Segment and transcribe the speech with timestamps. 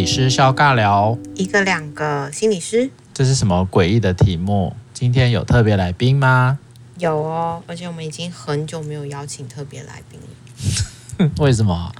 [0.00, 4.74] 理师肖尬聊，一个两个心理师，这是什么诡异的题目？
[4.94, 6.58] 今天有特别来宾吗？
[6.96, 11.30] 有哦，而且我们已经很久没有邀请特别来宾了。
[11.44, 11.92] 为什么？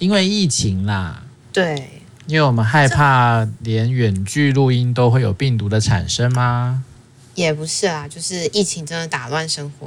[0.00, 1.22] 因为疫情啦。
[1.52, 6.82] 对，因为我们害怕连远距录音都会有病毒的产生吗？
[7.36, 9.86] 也不是啦，就是疫情真的打乱生活。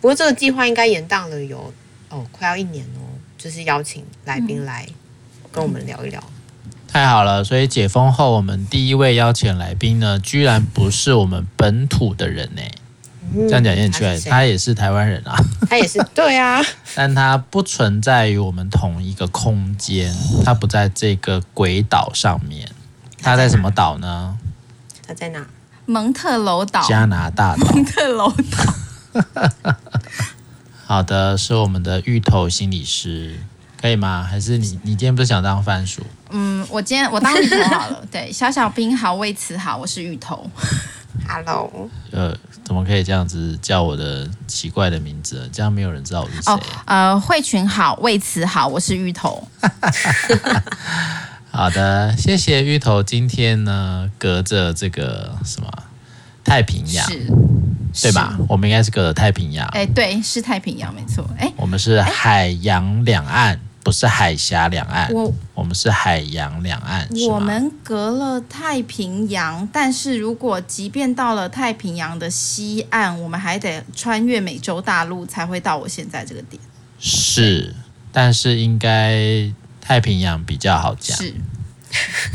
[0.00, 1.74] 不过这个计划应该延宕了有
[2.08, 3.02] 哦，快要一年哦，
[3.36, 4.86] 就是邀请来宾来
[5.50, 6.22] 跟我们聊一聊。
[6.92, 12.62] 太好了，所以解封后，我们第一位邀请来宾呢，居然不是我们本土的人呢。
[13.32, 15.36] 嗯、这样讲也奇怪，他也是台湾人啊，
[15.68, 16.60] 他也是 对啊，
[16.96, 20.12] 但他不存在于我们同一个空间，
[20.44, 22.68] 他不在这个鬼岛上面，
[23.22, 24.36] 他在什么岛呢？
[25.06, 25.46] 他在哪？
[25.86, 27.64] 蒙特楼岛，加拿大岛。
[27.66, 29.74] 蒙特楼岛。
[30.86, 33.38] 好的，是我们的芋头心理师。
[33.80, 34.26] 可以吗？
[34.28, 36.02] 还是你你今天不是想当番薯？
[36.30, 38.04] 嗯，我今天我当芋头好了。
[38.10, 40.48] 对，小小兵好，为此好，我是芋头。
[41.28, 41.88] Hello。
[42.12, 45.48] 呃，怎么可以这样子叫我的奇怪的名字？
[45.52, 46.52] 这样没有人知道我是谁。
[46.52, 49.46] 哦，呃，慧群好，为此好，我是芋头。
[51.52, 53.02] 好的，谢谢芋头。
[53.02, 55.68] 今天呢，隔着这个什么
[56.44, 57.06] 太平洋。
[57.06, 57.26] 是。
[58.02, 58.38] 对吧？
[58.48, 59.66] 我们应该是隔着太平洋。
[59.70, 61.28] 哎，对，是太平洋，没错。
[61.36, 65.12] 哎，我们是海洋两岸，不是海峡两岸。
[65.12, 67.08] 我我们是海洋两岸。
[67.28, 76.60] 我们隔了太平洋，但是如果即便到了太平洋的西岸，我们还得穿越美洲大陆才会到我现在这个点。
[76.98, 77.74] 是，
[78.12, 81.16] 但是应该太平洋比较好讲。
[81.16, 81.34] 是，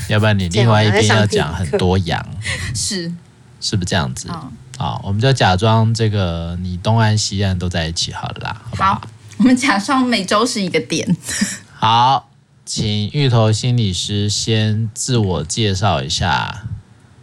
[0.09, 2.25] 要不然你另外一边要讲很多洋。
[2.73, 3.13] 是，
[3.61, 4.27] 是不是这样子？
[4.29, 8.95] 哦好，我们就假装这个你东岸西岸都在一起好了啦，好不好？
[8.95, 9.01] 好，
[9.37, 11.15] 我们假装每周是一个点。
[11.75, 12.29] 好，
[12.65, 16.63] 请芋头心理师先自我介绍一下，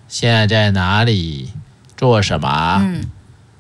[0.09, 1.51] 现在在哪里
[1.97, 2.77] 做什么？
[2.83, 3.05] 嗯，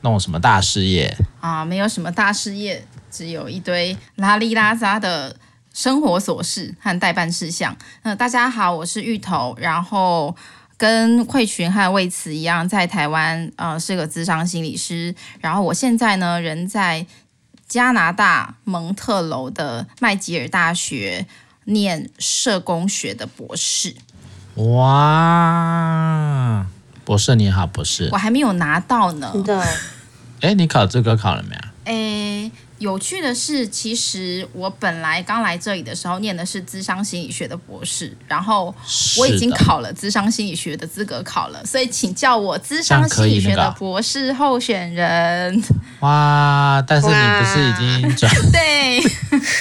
[0.02, 1.16] 弄什么大事业？
[1.40, 5.34] 啊，没有什么大事业，只有一堆拉里拉杂的
[5.72, 7.74] 生活琐事和待办事项。
[8.02, 10.36] 那大家好，我是芋头，然后。
[10.78, 17.06] 跟慧群和魏慈一样，在台湾呃是个咨商心理师，然后我现在呢人在
[17.72, 21.26] 加拿大蒙特楼的麦吉尔大学
[21.64, 23.96] 念社工学的博士。
[24.56, 26.66] 哇，
[27.02, 29.32] 博士你好，博士，我还没有拿到呢。
[29.42, 29.58] 对，
[30.42, 31.62] 哎，你考资格考了没有？
[31.86, 32.50] 哎。
[32.82, 38.74] 有趣的是，其实我本来刚来这里的时候念的是咨商心理学的博士，然后
[39.18, 45.62] 我已经考了咨商心理学的资格考了，所以请叫我咨商心理学的博士候选人。
[46.00, 46.82] 哇！
[46.84, 48.28] 但是你不是已经转？
[48.50, 49.00] 对。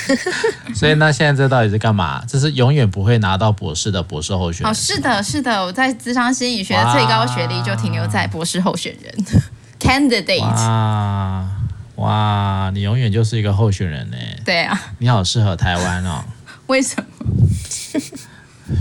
[0.74, 2.24] 所以那现在这到底是干嘛？
[2.28, 4.72] 这是永远不会拿到博士的博士候选人。
[4.72, 9.14] 哦，是的，是的，我在咨商心理学的最高学历就停留在博士候选人
[9.80, 11.61] candidate。
[12.02, 14.18] 哇，你永远就是一个候选人呢。
[14.44, 16.24] 对啊，你好适合台湾哦。
[16.66, 17.26] 为什么？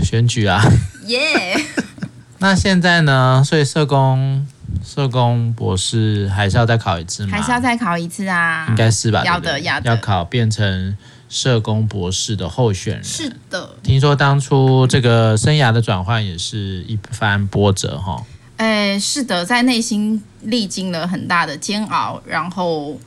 [0.03, 0.59] 选举啊。
[1.05, 1.55] 耶。
[2.39, 3.43] 那现在呢？
[3.45, 4.47] 所以社工、
[4.83, 7.37] 社工博士还是要再考一次吗？
[7.37, 8.65] 还是要再考一次啊？
[8.69, 9.23] 应该是吧。
[9.23, 9.91] 要的，要的。
[9.91, 10.97] 要考变成
[11.29, 13.03] 社工博士的候选人。
[13.03, 13.75] 是的。
[13.83, 18.25] 听说当初这个生涯的转换也是一番波折哈。
[18.57, 22.97] 哎，是的，在内心历经了很大的煎熬，然后。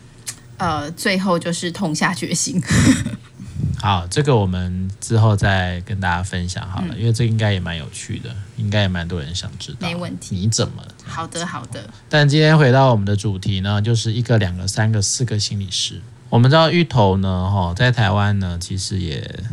[0.65, 2.59] 呃，最后就是痛下决心。
[3.79, 9.79] 好，这个我们之后再跟大家分享好了，嗯、因为这应该也蛮有趣的，应该也蛮多人想知道。
[9.83, 10.83] 没问题，你怎么？
[11.05, 11.87] 好的，好的。
[12.09, 16.01] 但今天回到我们的主题呢，就是一个、两个、三个、四个心理师。
[16.31, 19.45] 我们知道芋头呢，哈，在台湾呢，其实也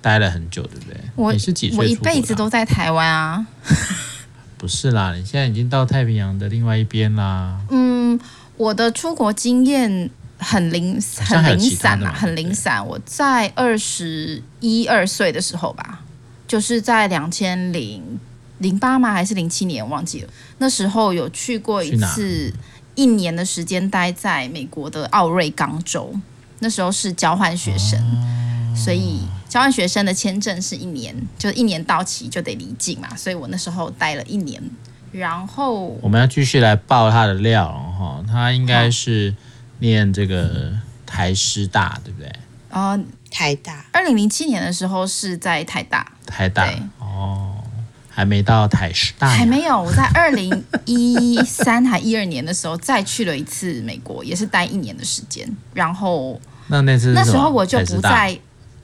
[0.00, 0.98] 待了很久，对不对？
[1.14, 1.76] 我你是几岁？
[1.78, 3.46] 我一辈子都在台湾啊。
[4.56, 7.60] 不是啦，你现在已经到太平洋的另外一边啦。
[7.68, 8.18] 嗯，
[8.56, 10.10] 我的出国经验。
[10.44, 12.86] 很零很零散嘛，很零散。
[12.86, 16.02] 我在二十一二岁的时候吧，
[16.46, 18.20] 就是在两千零
[18.58, 19.12] 零八吗？
[19.12, 19.88] 还是零七年？
[19.88, 20.28] 忘记了。
[20.58, 22.52] 那时候有去过一次，
[22.94, 26.14] 一年的时间待在美国的奥瑞冈州。
[26.60, 33.16] 那时候是交换学生，哦、所以交换学生的签证是一年，就一年到期就得离境嘛。
[33.16, 34.62] 所以我那时候待了一年。
[35.10, 37.68] 然后我们要继续来爆他的料
[37.98, 39.34] 哈，他应该是。
[39.78, 40.72] 念这个
[41.04, 42.32] 台师大，对不对？
[42.70, 42.98] 哦，
[43.30, 43.84] 台大。
[43.92, 46.12] 二零零七年的时候是在台大。
[46.26, 46.68] 台大。
[46.98, 47.62] 哦，
[48.08, 49.28] 还没到台师大。
[49.28, 55.48] 还没有，我在二零一三 还一二年的时候再去了一次美国，也是待一年的时间。
[55.72, 58.38] 然后那那次那时候我就不在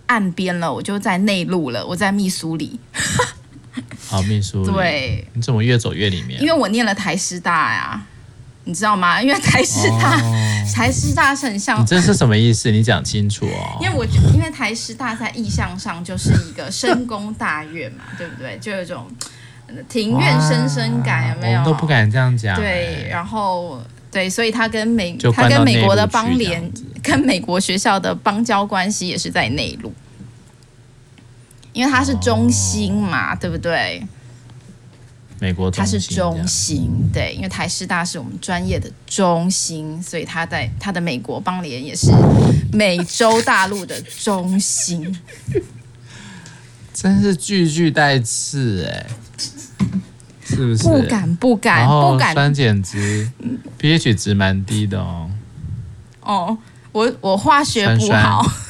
[0.06, 2.78] 岸边了，我就在内陆了，我在密苏里。
[4.08, 4.64] 好，秘书。
[4.64, 6.40] 对，你怎么越走越里面？
[6.40, 8.06] 因为我念了台师大呀，
[8.70, 9.20] 你知道吗？
[9.22, 11.80] 因为台师大，哦、台师大是很像。
[11.80, 12.70] 你这是什么意思？
[12.70, 13.78] 你讲清楚哦。
[13.82, 18.56] 因为我觉，因为台师大在意象上就是一个深宫大院嘛， 对不对？
[18.58, 19.06] 就有一种
[19.88, 21.64] 庭院深深感，有没有？
[21.64, 22.56] 都不敢这样讲。
[22.56, 26.70] 对，然后对，所以他跟美，他跟美国的邦联，
[27.02, 29.92] 跟美国学校的邦交关系也是在内陆。
[31.72, 34.04] 因为它是中心嘛，哦、对不对？
[35.40, 42.12] 美国它是中心，对，因为台师大是我们专业的中心，所以它在它的美国邦联也是
[42.72, 45.18] 美洲大陆的中心。
[46.92, 49.06] 真是句句带刺哎，
[50.44, 50.82] 是不是？
[50.82, 53.30] 不敢不敢不敢，酸碱值
[53.78, 55.30] pH 值蛮低的哦。
[56.20, 56.58] 哦，
[56.92, 58.42] 我我化学不好。
[58.42, 58.69] 酸酸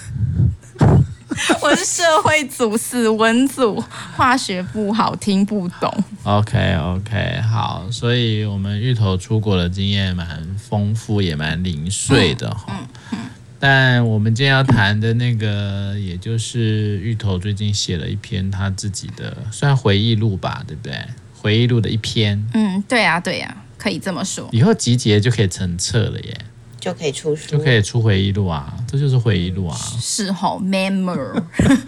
[1.62, 3.82] 我是社会组死文组，
[4.17, 6.05] 化学不好，听不懂。
[6.25, 12.67] OK OK，好，所以我们芋头出国的经验蛮丰富，也蛮零碎的哈。
[12.69, 13.19] 嗯嗯嗯、
[13.59, 20.94] 但我们今天要谈的那个，也就是芋头最近写了一篇他自己的，算回忆录吧，对不对？
[21.41, 22.44] 回忆录的一篇。
[22.53, 24.49] 嗯，对呀、啊，对呀、啊，可以这么说。
[24.53, 26.37] 以后集结就可以成册了耶。
[26.81, 29.77] 就可以出书，就可以出回忆录啊，这就是回忆录啊。
[30.00, 31.43] 是吼，memory。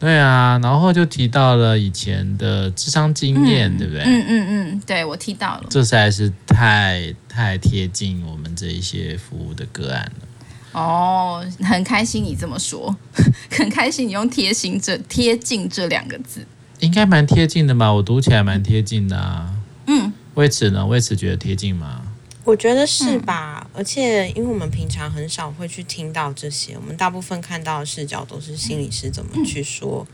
[0.00, 4.02] 对啊，然后就提到了以前的智商经验，嗯、对不对？
[4.04, 5.66] 嗯嗯嗯，对我提到了。
[5.68, 10.80] 这实在是太太贴近我们这一些服务的个案了。
[10.80, 12.96] 哦，很开心你这么说，
[13.50, 16.46] 很开心你用“贴心”这“贴近”这两个字，
[16.78, 17.92] 应该蛮贴近的吧？
[17.92, 19.52] 我读起来蛮贴近的啊。
[19.88, 20.86] 嗯，为此呢？
[20.86, 22.02] 为此觉得贴近吗？
[22.44, 30.04] 我觉得是吧，嗯、而且因为我们平常很少会去听到这些，我们大部分看到的视角都是心理师怎么去说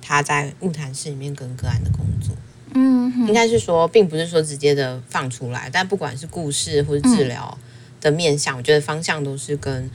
[0.00, 2.34] 他在物谈室里面跟个案的工作。
[2.74, 7.56] 嗯，应该是说，并不是说直接的放出来，但不管是故事或者治疗
[8.00, 9.88] 的面向，我觉得方向都是跟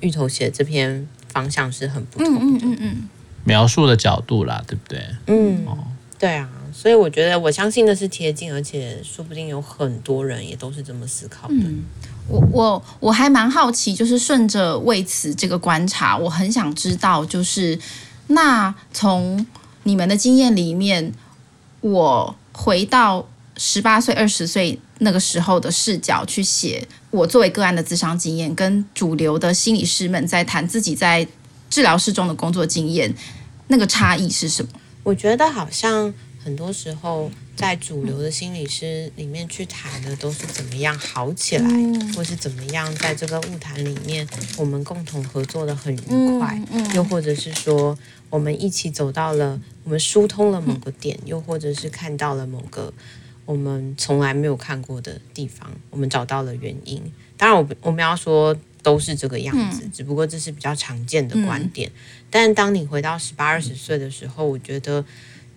[0.00, 2.40] 芋头写这篇方向是很不同的。
[2.40, 3.08] 嗯嗯嗯嗯，
[3.44, 5.00] 描述的角度啦，对不对？
[5.28, 5.78] 嗯，哦，
[6.18, 6.50] 对啊。
[6.82, 11.54] 所以我觉得，我相信的是贴近，而且说不定有很多人也都是这么思考的。
[11.54, 11.84] 嗯，
[12.26, 17.78] 我我我还蛮好奇，就是顺着为此这个观察，我很想知道，就是
[18.26, 19.46] 那从
[19.84, 21.12] 你们的经验里面，
[21.82, 31.24] 我回到十八岁、二十岁那个时候的视角去写我作为个案的咨商经验，跟主流的心理师们在谈自己在
[31.70, 33.14] 治疗室中的工作经验，
[33.68, 34.72] 那个差异是什么？
[35.04, 36.12] 我觉得好像。
[36.44, 41.68] 很多时候，在主流的心理师里面去谈的都是怎么样好起来，
[42.16, 46.60] 或是怎么样在这个物谈里面，我们共同合作的很愉快，
[46.94, 47.96] 又或者是说，
[48.28, 52.92] 我们一起走到了，我们疏通了某个点， 又或者是看到了某个
[53.44, 57.00] 我们从来没有看过的地方，我们找到了原因。
[57.36, 61.88] 当然，我我们要说都是这个样子，只不过这是比较常见的观点。
[62.28, 65.04] 但当你回到十八二十岁的时候，我觉得。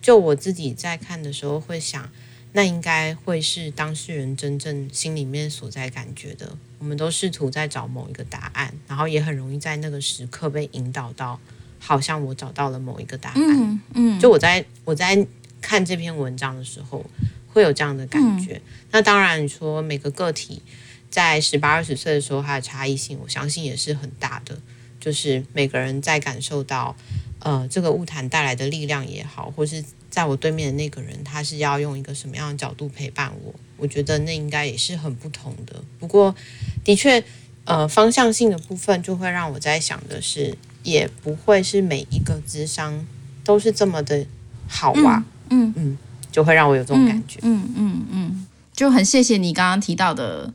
[0.06, 2.08] 就我自己在看的时候，会想，
[2.52, 6.56] 那应该会是当事人真正心里面所在感觉的。
[6.78, 11.40] 我们都试图在找某一个答案，然后也很容易在那个时刻被引导到，
[11.80, 13.36] 好像我找到了某一个答案。
[13.36, 15.26] 嗯，嗯，就我在我在
[15.60, 17.04] 看这篇文章的时候，
[17.52, 18.52] 会有这样的感觉。
[18.54, 20.62] 嗯，那当然，你说每个个体
[21.10, 24.56] 在十八二十岁的时候，它的差异性，我相信也是很大的。
[25.00, 26.94] 就是每个人在感受到。
[27.40, 29.84] 呃，这个物谈带来的力量也好，或是
[30.16, 33.54] 在我对面的那个人，他是要用一个什么样的角度陪伴我？
[33.76, 35.84] 我觉得那应该也是很不同的。
[35.98, 36.34] 不过，
[36.82, 37.22] 的确，
[37.66, 43.06] 呃，方向性的部分就会让我在想的是，也不会是每一个智商
[43.44, 44.26] 都是这么的
[44.66, 45.22] 好哇。
[45.50, 45.98] 嗯嗯，嗯，
[46.32, 47.38] 就会让我有这种感觉。
[47.42, 50.50] 嗯嗯嗯，嗯，就很谢谢你刚刚提到的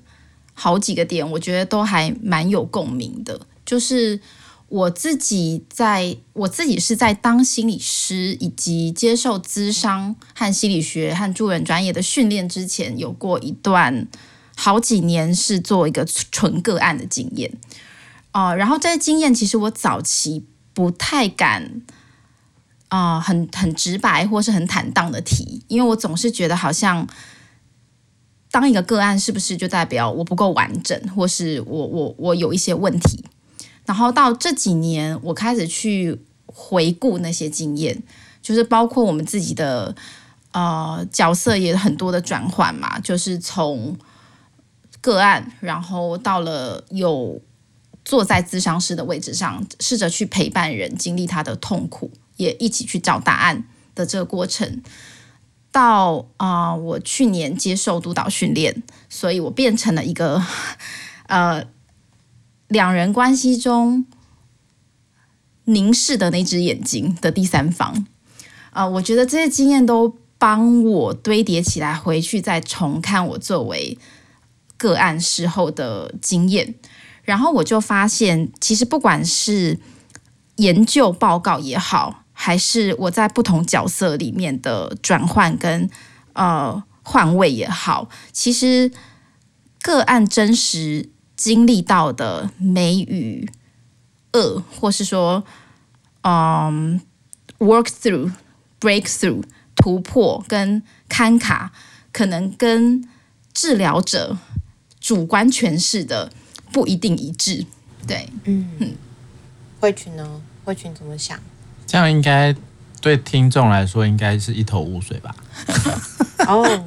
[0.55, 4.19] 好几个点，我觉得都还蛮有共鸣的，就是。
[4.71, 14.07] 我自己在我自己是在当心理师以及接受咨商和心理学和助人专业的训练之前，有过一段
[14.55, 17.51] 好几年是做一个纯个案的经验
[18.31, 18.55] 啊、呃。
[18.55, 21.81] 然后这些经验其实我早期不太敢
[22.87, 27.05] 啊、很很直白或是很坦荡的提，因为我总是觉得好像
[28.49, 33.25] 当一个个案是不是就代表我不够完整，或是我我我有一些问题。
[33.91, 38.01] 然后到这几年，我开始去回顾那些经验，
[38.41, 39.93] 就是包括我们自己的
[40.53, 43.97] 呃角色也很多的转换嘛，就是从
[45.01, 47.41] 个案，然后到了有
[48.05, 54.81] 坐在咨商师的位置上，试着去陪伴人经历他的痛苦，也一起去找答案的这个过程。
[55.69, 60.41] 到啊、我去年接受督导训练，所以我变成了一个
[61.27, 61.65] 呃
[62.71, 64.05] 两人关系中
[65.65, 68.07] 凝视的那只眼睛的第三方。
[68.71, 73.97] 啊、呃，我觉得这些经验都帮我堆叠起来，回去再重看我作为
[74.77, 76.73] 个案时候的经验，
[77.23, 79.77] 然后我就发现，其实不管是
[80.55, 82.17] 研究报告也好。
[82.33, 85.87] 还是我在不同角色里面的转换跟
[86.33, 88.91] 呃换位也好，其实
[89.79, 91.11] 个案真实
[91.43, 93.49] 经历到的美与
[94.33, 95.43] 恶，或是说
[96.21, 97.01] 嗯
[97.57, 98.31] work through
[98.79, 99.41] breakthrough
[99.75, 101.71] 突破跟坎卡，
[102.13, 103.03] 可能跟
[103.55, 104.37] 治疗者
[104.99, 106.31] 主观诠释的
[106.71, 107.65] 不一定一致。
[108.05, 108.95] 对，嗯嗯，
[109.79, 110.41] 慧群呢？
[110.63, 111.39] 慧群怎么想？
[111.87, 112.55] 这样应该
[113.01, 115.35] 对听众来说应该是一头雾水吧？
[116.45, 116.85] 哦，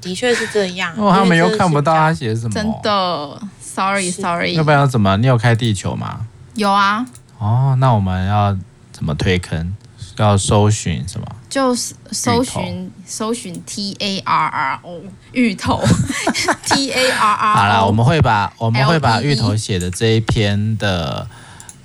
[0.00, 0.94] 的确是这样。
[0.96, 2.50] 哦，他们又看不到他写什么。
[2.54, 3.42] 真的
[3.74, 4.54] ，sorry sorry。
[4.54, 5.16] 要不然怎么？
[5.16, 6.26] 你有开地球吗？
[6.54, 7.06] 有啊。
[7.38, 8.56] 哦，那我们要
[8.92, 9.74] 怎么推坑？
[10.18, 11.26] 要搜寻什么？
[11.48, 15.00] 就是搜寻搜寻 T A R R O
[15.32, 15.82] 芋头
[16.64, 17.54] T A R R。
[17.54, 21.26] 好了，我们会把我们会把芋头写的这一篇的。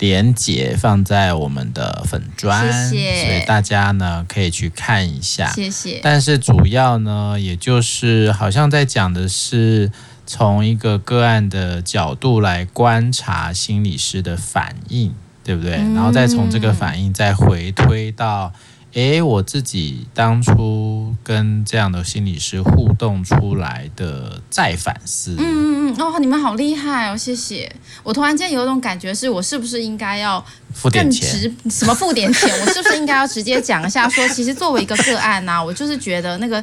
[0.00, 5.50] 连接放在我们的粉砖，谢谢，所以大家呢可以去看一下。
[5.50, 5.98] 谢谢。
[6.00, 9.90] 但是主要呢，也就是好像在讲的是
[10.28, 15.76] 从一个个案的角度来观察心理师的反应，对不对？
[15.76, 18.52] 嗯、然后再从这个反应再回推到。
[18.94, 27.70] 诶，我自己当初跟这样的心理师互动出来的再反思，嗯嗯嗯，哦，你们好厉害哦，谢谢。
[28.02, 31.54] 我突然间有一种感觉，是我是不是应该要付点钱？
[31.70, 32.48] 什么付点钱？
[32.60, 36.62] 我是不是应该要直接讲一下说，其实作为一个个案呢、啊，我就是觉得那个，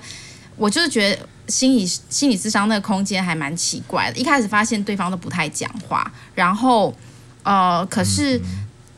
[0.57, 4.18] 我就是觉得心理心理智商那个空间还蛮奇怪的。
[4.20, 6.94] 一开始发现对方都不太讲话，然后
[7.44, 8.38] 呃，可是。
[8.38, 8.42] 嗯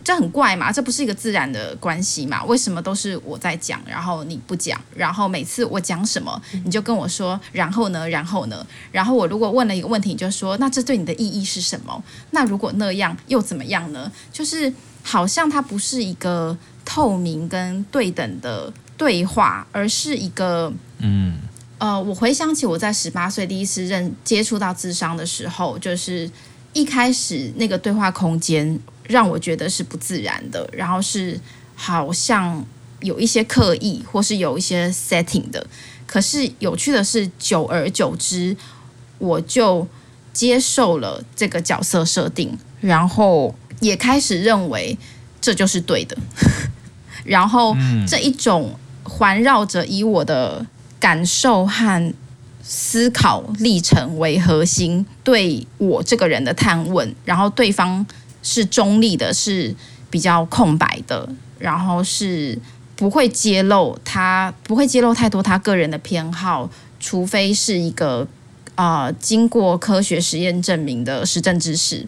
[0.08, 2.42] 这很怪嘛，这不是一个自然的关系嘛？
[2.46, 4.80] 为什么都是我在讲，然后你不讲？
[4.96, 8.08] 然后每次我讲什么，你就跟我说，然后呢？
[8.08, 8.66] 然后呢？
[8.90, 12.02] 然后我如果问了一个问题，你就说，那这对你的意义是什么？
[12.32, 14.10] 那如果那样又怎么样呢？
[14.32, 14.74] 就是
[15.04, 21.38] 好像它不是一个透明跟对等的对话，而是一个嗯
[21.80, 26.30] 呃，我回想起我在十八岁第一次认接触到智商的时候，就是
[26.74, 28.80] 一开始那个对话空间。
[29.08, 31.40] 让我觉得是不自然的，然后是
[31.76, 32.62] 好像
[33.00, 35.66] 有一些刻意，或是有一些 setting 的。
[36.06, 38.58] 可是有趣的是，久而久之，
[39.18, 39.88] 我就
[40.34, 44.98] 接受了这个角色设定，然后也开始认为
[45.40, 46.18] 这就是对的。
[47.24, 47.74] 然后
[48.06, 50.66] 这一种环绕着以我的
[51.00, 52.14] 感受和
[52.64, 58.06] 思考历程为核心，对我这个人的探问，然后对方。
[58.44, 59.76] 是中立的，是
[60.10, 61.28] 比较空白的，
[61.60, 62.58] 然后是
[62.96, 68.26] 不会揭露他，不会揭露太多他个人的偏好，除非是一个
[68.76, 72.08] 呃经过科学实验证明的实证知识，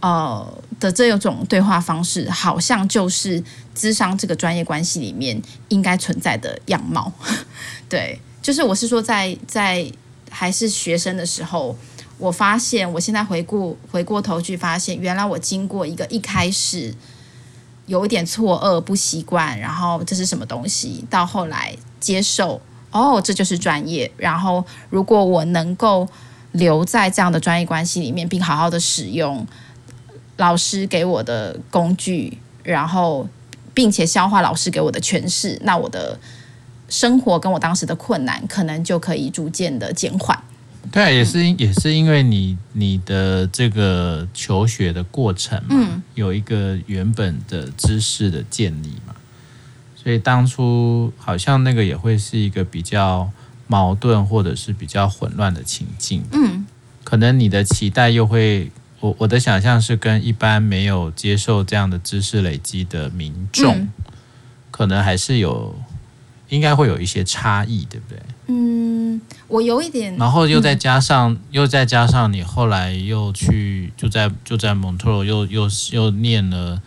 [0.00, 3.42] 呃的这种对话方式，好像就是
[3.74, 7.12] 智商这个专业关系里面应该存在的样貌。
[7.88, 9.92] 对，就是我是说在，在在
[10.28, 11.76] 还是学生的时候。
[12.18, 16.94] 我发现，我现在回顾回过头去，发现原来我经过一个一开始
[17.86, 22.60] 有一点错愕、不习惯，然后这是什么东西，到后来接受，
[22.92, 24.08] 哦，这就是专业。
[24.16, 26.08] 然后，如果我能够
[26.52, 29.44] 留在这样的专业关系里面，并好好的使用
[30.42, 33.28] 老师给我的工具，然后
[33.72, 36.18] 并且消化老师给我的诠释，那我的
[36.88, 40.36] 生活跟我当时的困难，可能就可以逐渐的减缓。
[40.90, 49.14] 对啊，也是也是因为你你的这个求学的过程嘛，嗯，有一个原本的知识的建立嘛，
[49.94, 53.30] 所以当初好像那个也会是一个比较
[53.68, 56.66] 矛盾或者是比较混乱的情境，嗯，
[57.04, 58.70] 可能你的期待又会，
[59.02, 63.92] 我我的想象是跟一般没有接受这样的知识累积的民众，嗯，
[64.70, 65.74] 可能还是有，
[66.48, 68.22] 应该会有一些差异，对不对？
[68.46, 76.80] 嗯，我有一点，然后又再加上，嗯、又再加上你后来又去就在就在蒙特娄又又又念了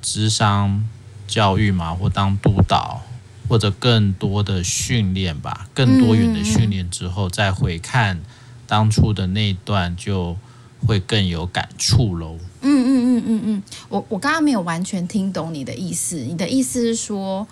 [0.00, 0.84] 智商
[1.28, 3.02] 教育嘛，或当督导，
[3.48, 8.20] 或者更多的训练吧，更多元的训练之后，嗯、再回看
[8.66, 10.36] 当初的那一段，就
[10.86, 12.36] 会更有感触喽。
[12.60, 17.46] 嗯嗯嗯嗯嗯，我我刚刚没有完全听懂你的意思，你的意思是说。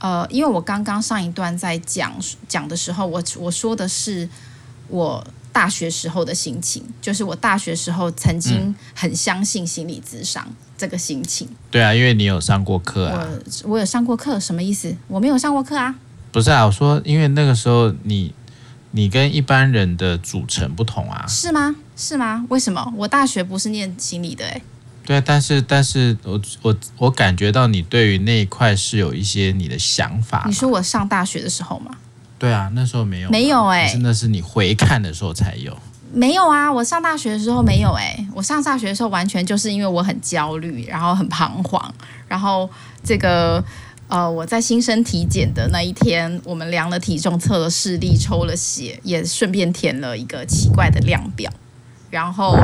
[0.00, 2.12] 呃，因为我刚刚上一段在讲
[2.46, 4.28] 讲的时候，我我说的是
[4.88, 11.48] 我大学时候的心情，就是我大学时候曾经很相信心理智商这个心情。
[11.70, 13.26] 对啊，因为你有上过课啊。
[13.62, 14.94] 我我有上过课，什么意思？
[15.08, 15.94] 我没有上过课啊。
[16.30, 18.34] 不是啊，我说因为那个时候你
[18.90, 21.24] 你跟一般人的组成不同啊。
[21.26, 21.74] 是吗？
[21.96, 22.44] 是吗？
[22.48, 22.92] 为什么？
[22.96, 24.62] 我大学不是念心理的诶。
[25.06, 30.44] 对，但是但是我我我感觉到你对于那一块是有一些你的想法。
[30.46, 31.94] 你说我上大学的时候吗？
[32.38, 35.76] 对啊，那时候没有，没有哎、欸，是那是你回看的时候才有。
[36.12, 41.92] 没有啊，我上大学的时候没有哎、欸，我上大学的时候完全就是因为我很焦虑，然后很彷徨，
[42.28, 42.68] 然后
[43.02, 43.62] 这个
[44.08, 51.52] 呃，我在新生体检的那一天，我们量了体重，测了视力，抽了血，也顺便填了一个奇怪的量表，
[52.14, 52.56] 然后。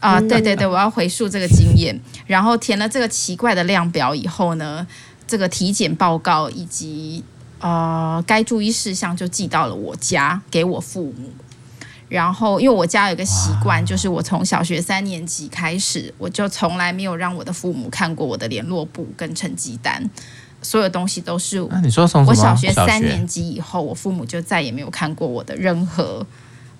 [0.00, 1.94] 啊、呃，对对对，我要回溯这个经验。
[2.26, 4.86] 然后填了这个奇怪的量表以后呢，
[5.26, 7.22] 这个体检报告以及
[7.58, 11.30] 呃该注意事项就寄到了我家给我父母。
[12.08, 20.02] 然后因为我家有个习惯，就是我从小学三年级开始，我就从来没有让我的父母看过我的联络簿跟成绩单，
[20.62, 21.62] 所有东西都是。
[21.70, 22.24] 那你说从？
[22.24, 26.26] 我小学三年级以后，我父母就再也没有看过我的任何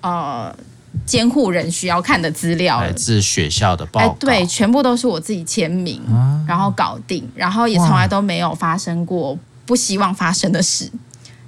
[0.00, 0.56] 呃。
[1.06, 10.90] 监护人需要看的资料，来自学校的报告，哎，对，全部都是我自己签名，啊，然后搞定，然后也从来都没有发生过不希望发生的事。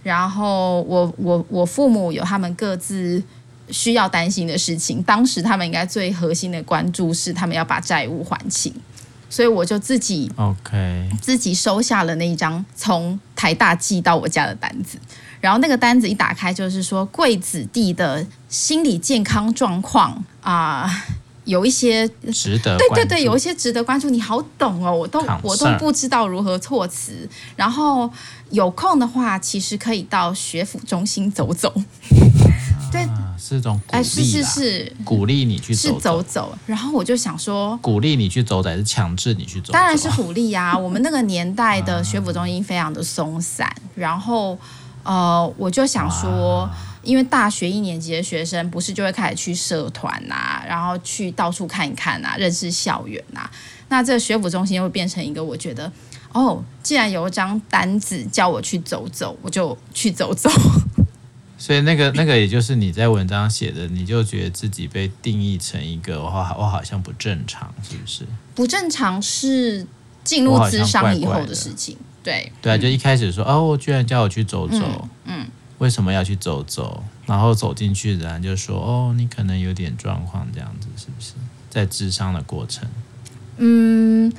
[0.03, 3.23] 然后我我我父母有他们各自
[3.71, 8.75] 需要担心的事情，当时他们应该最核心的关注是他们要把债务还清，
[9.31, 14.97] 所以我就自己 OK 自己收下了那一张从台大寄到我家的单子。
[15.41, 24.09] 然后那个单子一打开，就是说贵子弟的心理健康状况啊、呃，有一些值得对对对，有一些值得关注。
[24.09, 27.28] 你好懂哦，我都我都不知道如何措辞。
[27.57, 28.09] 然后
[28.50, 31.75] 有空的话，其实可以到学府中心走走。
[32.99, 36.59] 啊、对，是一种鼓励，哎，是是是，鼓励你去走走，是走走。
[36.67, 39.73] 然后我就想说，鼓励你去走走，还是强制你去走走？
[39.73, 40.76] 当然是鼓励啊。
[40.76, 44.59] 我们那个年代的学府中心非常的松散，然后。
[45.05, 46.71] 呃，我就想说，
[47.02, 53.50] 因为大学一年级的学生不是就会开始去社团啊，然后去到处看一看啊，认识校园啊。
[53.89, 55.91] 那这个学府中心又会变成一个，我觉得，
[56.33, 60.49] 哦，既然有一张单子叫我去走走，我就去走走。
[61.63, 68.27] 所以那个那个，也就是你在文章写的，你就觉得自己被定义成一个，我好我好像不正常，是不是？
[68.53, 69.87] 不正常是
[70.25, 71.97] 进入智商以后的事情。
[72.21, 75.47] 对对啊，就一开始说、嗯、哦，居然叫我去走走，嗯，嗯，
[75.79, 77.05] 为什么要去走走？
[77.27, 81.35] 然后走进去然后就说哦，你可能有点状况，这样子是不是？
[81.71, 82.89] 在智商的过程，
[83.59, 84.33] 嗯，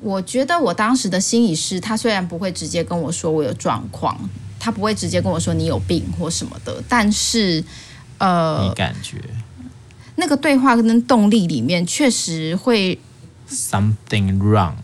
[0.00, 4.28] 我觉得我当时的心理师，他虽然不会直接跟我说我有状况，
[4.62, 7.64] 他不会直接跟我说你有病或什么的，但是
[8.18, 9.18] 呃，你感觉
[10.14, 12.96] 那个对话跟动力里面确实会
[13.50, 14.74] something wrong，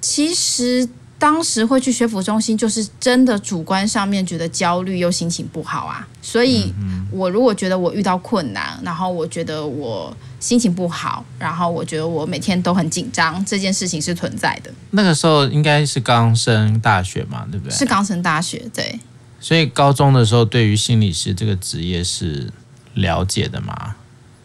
[0.00, 0.88] 其实。
[1.20, 6.06] 当时会去学府中心，就是真的主观上面觉得焦虑又心情不好啊。
[6.22, 6.72] 所以，
[7.10, 14.70] 我如果觉得我遇到困难，然后我觉得我心情不好，然后我觉得我每天都很紧张，这件事情是存在的。
[14.92, 17.76] 那个时候应该是刚升大学嘛，对不对？
[17.76, 19.00] 是刚升大学，对。
[19.40, 22.50] 所以高中的时候，对于心理师这个职业是
[22.94, 23.94] 了解的吗？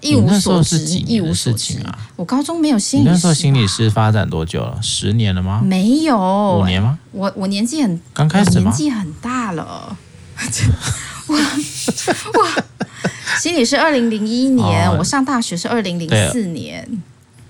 [0.01, 1.97] 一无所知，一无所知啊！
[2.17, 3.11] 我高中没有心理师。
[3.11, 4.77] 那时候心理师发展多久了？
[4.81, 5.61] 十年了吗？
[5.63, 6.99] 没有，五年吗？
[7.13, 8.69] 我我年纪很刚开始吗？
[8.69, 9.97] 年纪很大了。
[11.27, 12.63] 我 我！
[13.39, 17.01] 心理师二零零一年，哦，我上大学是二零零四年，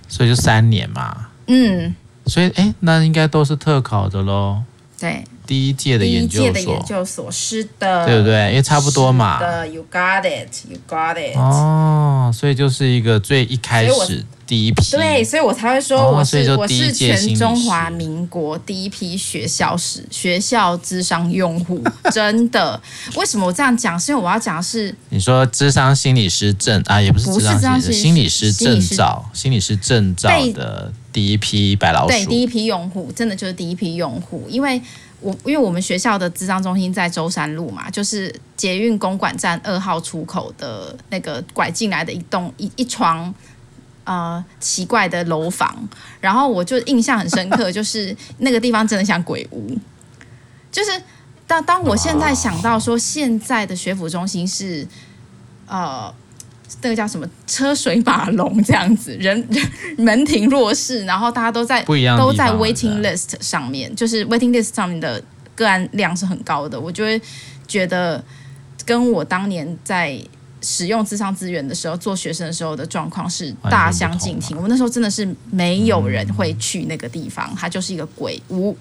[0.07, 1.29] 所以就三年嘛。
[1.47, 1.95] 嗯，
[2.27, 4.61] 所以哎，那应该都是特考的喽。
[4.99, 5.23] 对。
[5.45, 8.49] 第一届的研究所，第一届的研究所是的，对不对？
[8.49, 9.39] 因为差不多嘛。
[9.39, 11.37] 的，You got it, you got it。
[11.37, 14.91] 哦，所以就是一个最一开始第一批。
[14.91, 22.81] 对，所以我才会说我是、哦、我是全中华民国第一批学校史学校智商用户， 真的。
[23.15, 23.99] 为什么我这样讲？
[23.99, 34.81] 是因为我要讲的是，你说智商心理师证啊，也不是智商心理师证照，心理师证照的第一批白老鼠，对，第一批用户，真的就是第一批用户，因为。
[35.23, 43.33] 我因为我们学校的智商中心在舟山路嘛，就是捷运公馆站二号出口的那个拐进来的一栋一一幢
[44.03, 45.87] 呃奇怪的楼房，
[46.19, 49.75] 然后我就印象很深刻， 就是那个地方真的像鬼屋。
[50.71, 50.91] 就是
[51.47, 54.87] 当当我现在想到说现在的学府中心是
[55.67, 56.13] 呃。
[56.81, 59.47] 那个叫什么车水马龙这样子，人
[59.97, 65.23] 门庭若市，然后大家都在都在 waiting list 上面，就是 waiting list 上面的
[65.55, 67.21] 个案量是很高的，我就会
[67.67, 68.23] 觉得
[68.85, 70.19] 跟我当年在
[70.61, 74.55] 使用智商资源的时候做学生的时候的状况是大相径庭。
[74.55, 78.75] 我们那时候真的是没有人会去那个地方，它就是一个鬼屋，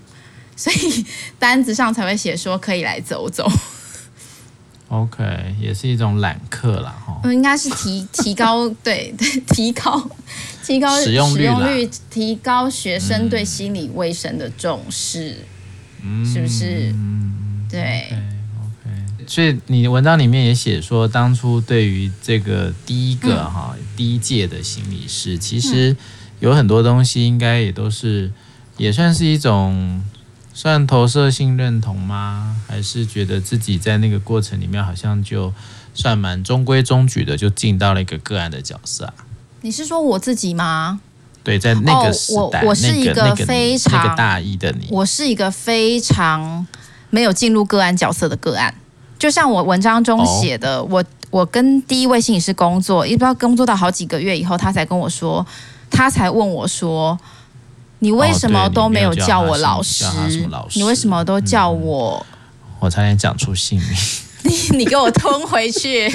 [0.57, 1.05] 所以
[1.39, 3.51] 单子上才会写说可以来走走。
[4.93, 5.25] OK，
[5.59, 7.19] 也是一种揽客啦，哈。
[7.25, 10.11] 嗯，应该是提 提高，对对，提高
[10.63, 15.39] 提高使用率，提高学生对心理卫生的重视，
[16.03, 16.91] 嗯、是不是？
[16.93, 18.13] 嗯对。
[18.61, 25.97] OK，okay 所以你的文章里面也写说，当初对于这个第一个哈、嗯、第一届的心理师，其实
[26.41, 28.31] 有很多东西应该也都是
[28.77, 30.05] 也算是一种。
[30.55, 32.57] 算投射性认同吗？
[32.69, 35.53] 还是觉得自己在那个过程里面好像就
[35.95, 39.15] 算蛮中规中矩的，就进到了一个个案的角色啊？
[39.63, 41.01] 你是说我自己吗？
[41.43, 46.67] 对，在那个时代，哦、我我是一个非常、那个那个、大一的你，我是一个非常
[47.11, 48.75] 没有进入个案角色的个案。
[49.19, 55.45] 就像我文章中写的，哦、我我跟第一位心理师工作，一直到工作到好几个月以后，他才跟我说，
[55.91, 57.19] 他才问我说。
[58.03, 60.05] 你为什么都没有叫我老师？
[60.75, 62.27] 你为什么都叫我？
[62.81, 63.89] 我差点讲出姓名。
[64.43, 66.11] 你你给我吞回去。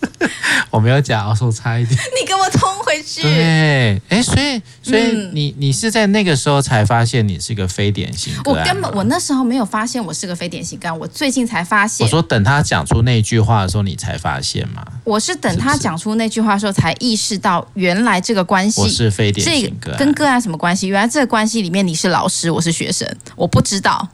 [0.70, 1.98] 我没有讲，我说差一点。
[2.20, 3.22] 你给我冲回去。
[3.22, 8.32] 对，哎，所以所以你你是在那个时候才发现你是一个非典型？
[8.44, 12.04] 我根本我那时候没有发现我是个非典型个案，我最近才发现。
[12.04, 14.84] 我说等他讲出那句话的时候，你才发现吗？
[15.04, 20.88] 我是等他讲出那句话的时候，才意识到原来这个关系我是非典型个案，跟个案什么关系？
[20.88, 24.08] 原来这个关系里面你是老师，我是学生，我不知道。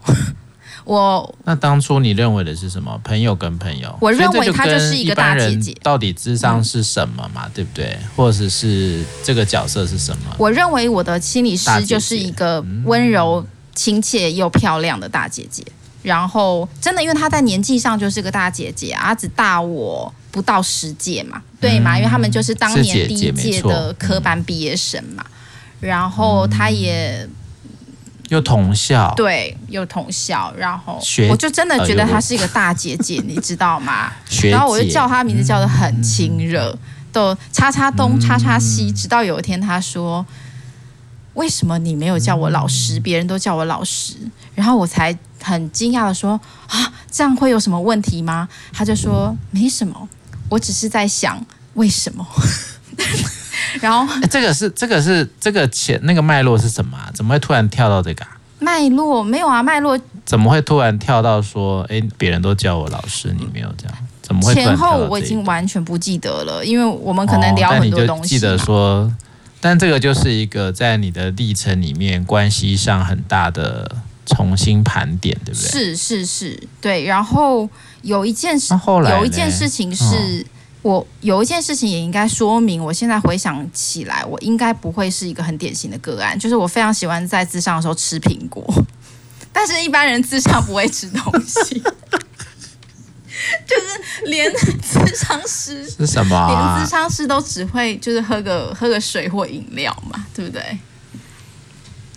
[0.84, 3.00] 我那当初你认为的是什么？
[3.02, 5.74] 朋友跟朋友，我认为他就是一个大姐姐。
[5.82, 7.46] 到底智商是什么嘛？
[7.46, 7.98] 嗯、对不对？
[8.14, 10.34] 或者是这个角色是什么？
[10.36, 15.62] 我认为我的心理师就是一个温柔、亲切又漂亮的大姐姐。
[15.66, 21.96] 嗯、然后真的，因为她在年纪上就是个大姐姐，啊，只大我不到十届嘛，对嘛？
[21.96, 25.24] 因为他们就是当年第一届的科班毕业生嘛。
[25.80, 27.26] 嗯、然后她也。
[28.28, 30.98] 又同校，对，又同校，然后
[31.30, 34.10] 我就真的觉得她是一个大姐姐，呃、你知道吗？
[34.50, 36.78] 然后我就叫她名字叫的很亲热，嗯、
[37.12, 40.24] 都叉叉东叉叉西，直到有一天她说
[41.34, 42.98] ：“为什么你没有叫我老师？
[42.98, 44.14] 别人都叫我老师。”
[44.54, 50.08] 然后我才很惊讶的说：“啊，这样会有什么问题吗？”她就说：“没什么，
[50.48, 52.26] 我只是在想为什么。”
[53.80, 57.10] 然后，这个是这个是这个前那个脉络是什么啊？
[57.14, 58.30] 怎么会突然跳到这个啊？
[58.58, 63.94] 脉络没有啊，脉络怎么会突然跳到说，哎，别人都叫我老师，你没有这样？
[64.22, 64.54] 怎么会？
[64.54, 68.30] 前后我已经完全不记得了，因为我们可能聊很多东西。
[68.30, 69.12] 记得说，
[69.60, 73.90] 但这个就是一个在你的历程里面关系上很大的
[74.24, 75.70] 重新盘点，对不对？
[75.70, 77.04] 是是是，对。
[77.04, 77.68] 然后
[78.00, 80.04] 有一件事，后来有一件事情是。
[80.04, 80.44] 哦
[80.84, 88.62] 我有一件事情也应该说明，我现在回想起来，我应该不会是一个很典型的个案，就是我非常喜欢在自上的时候吃苹果，
[89.50, 91.80] 但是一般人自上不会吃东西，
[93.66, 96.76] 就是连咨商师是什么、啊？
[96.76, 100.78] 连咨商师都只会就是喝个喝个水或饮料嘛，对不对？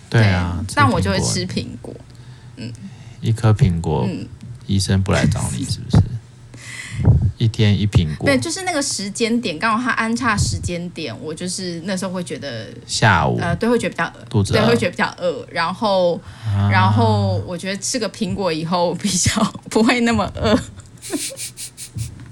[0.09, 1.95] 对啊，但我就会吃苹果，
[2.57, 2.73] 嗯，
[3.21, 4.27] 一颗苹果，嗯，
[4.65, 6.03] 医生不来找你是不是？
[7.37, 20.59] 一天一苹果，对，就是那个时间点，刚好它安插时间点，我就是那时候会觉得下午，呃，对，会觉得比较肚子饿，对，会觉得比较饿，然后，啊、然后我觉得吃个苹果以后比较不会那么饿。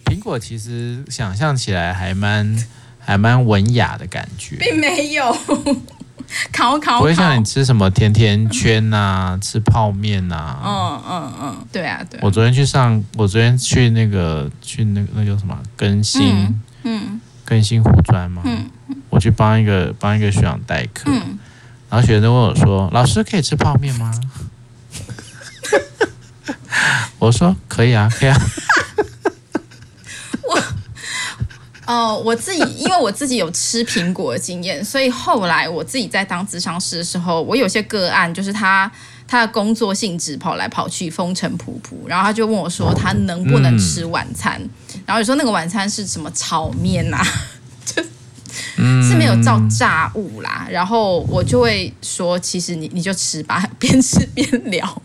[0.06, 2.66] 苹果其实想象起来还蛮
[3.00, 5.38] 还蛮文雅的感觉，并没有。
[6.52, 10.62] 考考，不会像你吃什么甜甜圈呐、啊，吃泡面呐、啊。
[10.66, 12.20] 嗯嗯嗯，对啊对。
[12.22, 18.42] 我昨天去上，我昨天去那个去那个那叫什么更新，嗯，更新护专嘛。
[18.46, 18.70] 嗯，
[19.10, 21.38] 我去帮一个帮一个学长代课，嗯，
[21.90, 24.12] 然后学生问我说：“老师可以吃泡面吗？”
[27.20, 28.38] 我说：“可以啊，可以啊。”
[31.86, 38.92] 哦，我自己因为我自己有吃苹果的经验，所以后来我自己在当咨商师的时候，我有些个案就是他
[39.28, 47.28] 他的工作性质跑来跑去，风尘仆仆，然后他就问我说他能不能吃晚餐，嗯、然后有时候那个晚餐是什么炒面呐、啊，
[47.86, 48.02] 就
[49.04, 55.02] 是没有造炸物啦，然后我就会说，其实你你就吃吧， 边吃边聊。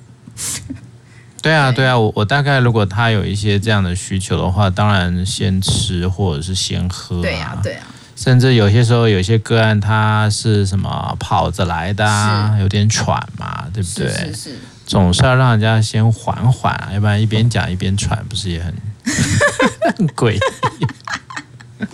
[1.43, 7.23] 对啊，对啊，我我大概如果他有一些这样的需求的话，当然先吃或者是先喝啊。
[7.23, 14.09] 对啊，对啊，甚至有些时候，有些个案他是什么跑着来的啊，有点喘嘛，对不对？
[14.09, 14.59] 是是是。
[14.87, 18.75] 总是要让人家先缓缓啊，要不然一边讲一边喘，不是也很
[19.97, 20.41] 很诡异？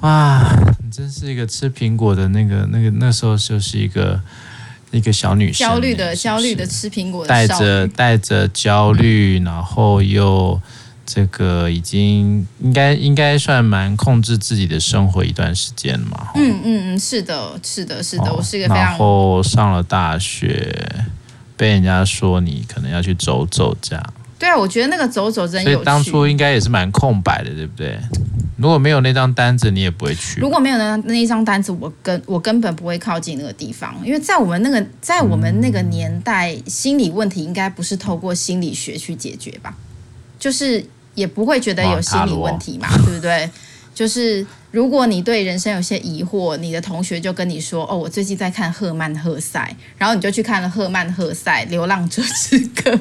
[0.00, 0.48] 哇，
[0.82, 4.20] 你真是一个吃苹果的那个那个那时候就是一个
[4.90, 10.60] 一个小女生，焦虑的焦虑的吃苹果的，带着带着焦虑，然后又。
[11.10, 16.28] 这个已经应该应该算蛮控制自己的生活一段时间了嘛。
[16.34, 18.84] 嗯嗯嗯，是的，是的，是的，哦、我是一个非常。
[18.84, 20.86] 然后上了大学，
[21.56, 24.14] 被人家说你可能要去走走这样。
[24.38, 25.74] 对啊，我觉得那个走走真有趣。
[25.74, 27.98] 所以当初应该也是蛮空白的，对不对？
[28.56, 30.40] 如果没有那张单子，你也不会去。
[30.40, 39.74] 如果没有那那一张单子，我根我根本不会靠近那个地方，因为在我们那个在我们那个年代，嗯、心理问题应该不是透过心理学去解决吧？
[40.38, 40.84] 就是。
[41.14, 43.50] 也不会觉得有心理问题嘛，对不对？
[43.92, 52.92] 就是如果你对人生有些疑惑，你的同学就跟你说：“哦，我最近在看赫曼·赫塞，然后你就去看了赫曼·赫塞《流浪者之歌》，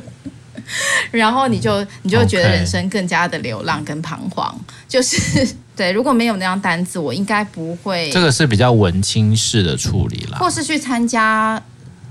[1.12, 4.54] 然后你就你就觉得人生更加的流浪跟彷徨。
[4.88, 8.10] 就是 对，如果没有那张单子，我应该不会。
[8.12, 11.62] 这个是比较文青式的处理啦，或是去参加。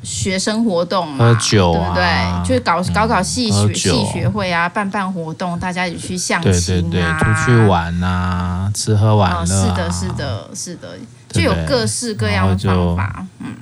[0.03, 2.05] 学生活动嘛，喝酒啊、对
[2.45, 2.49] 不对？
[2.49, 9.47] 就是搞搞搞戏学戏学会啊，办办活动，大家一起去相亲啊，对对对，出去玩啊，吃喝玩乐、啊哦。
[9.47, 10.89] 是的，是的，是的，
[11.31, 13.27] 就有各式各样的方法。
[13.41, 13.57] 嗯，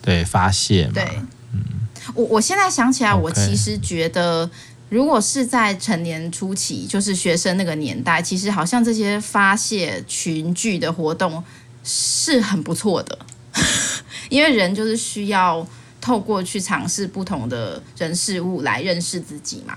[0.00, 1.02] 对，发泄嘛。
[2.14, 4.48] 我我现在想起来，我其实觉得，
[4.88, 11.42] 如果是在成年初期，就是学生那个年代，其实好像这些发泄群聚的活动
[11.84, 13.18] 是很不错的，
[14.28, 15.66] 因为人就是需要。
[16.00, 19.76] 透过去尝试不同的人事物来认识自己嘛。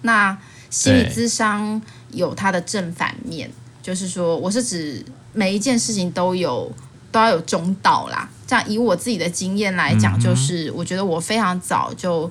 [0.00, 0.36] 那
[0.70, 3.48] 心理智商有它的正反面，
[3.80, 6.72] 就是说，我是指每一件事情都有
[7.12, 8.28] 都要有中道啦。
[8.48, 12.30] 这样以我自己的经验来讲，就是我觉得我非常早就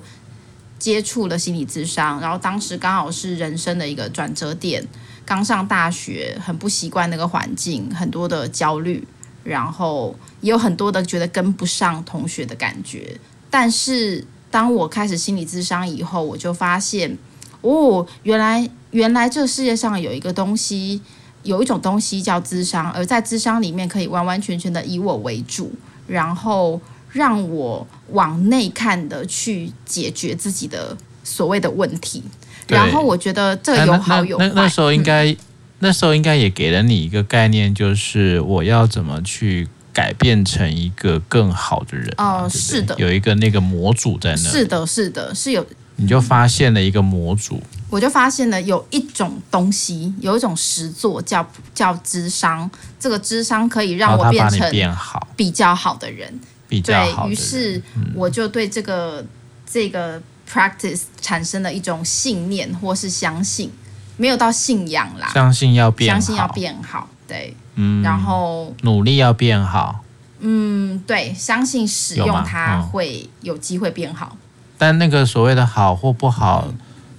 [0.76, 4.84] 接触了心理咨商，然后当时刚好是人生的一个转折点，
[5.24, 9.06] 刚上大学，很不习惯那个环境，很多的焦虑，
[9.44, 13.16] 然后也有很多的觉得跟不上同学的感觉。
[13.48, 17.16] 但是当我开始心理咨商以后，我就发现，
[17.60, 21.00] 哦，原来原来这个世界上有一个东西，
[21.44, 25.72] 有一种东西叫智商，而在智商里面可以完完全全的以我为主，
[26.08, 26.80] 然后
[27.12, 32.24] 让我往内看的去解决自己的所谓的问题。
[32.66, 34.48] 然后我觉得这个有好有坏。
[34.48, 35.36] 那，那，时候应该，嗯、
[35.78, 39.68] 那时候应该也给了你一个概念，就是我要怎么去。
[39.90, 45.66] 改变成一个更好的人哦，是的，有一个那个模组在那，是的，是的，是有，
[45.96, 52.70] 你就发现了一个模组，我就发现了有一种东西，有一种实作叫叫智商，
[53.00, 57.82] 这个智商可以让我变成变好比较好的人，比较好对，于是
[58.14, 59.28] 我就对这个、嗯、
[59.66, 60.20] 这个
[60.50, 63.70] practice 产生了一种信念或是相信，
[64.16, 67.56] 没有到信仰啦，相信要变，相信要变好，对。
[67.80, 70.00] 嗯，然后努力要变好。
[70.40, 74.36] 嗯，对，相信使用它会有机会变好。
[74.76, 76.66] 但那个所谓的好或不好，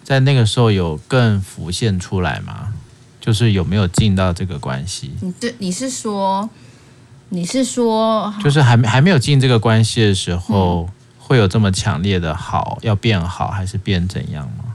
[0.10, 2.74] 在那个时候有更浮现出来吗？
[3.22, 5.13] 就是有没有进到这个关系？
[5.22, 6.50] 你对，你是说，
[7.30, 14.74] 你是说，就是还没还没有进这个关系的时候，会有这么强烈的好要变好，还是变怎样吗？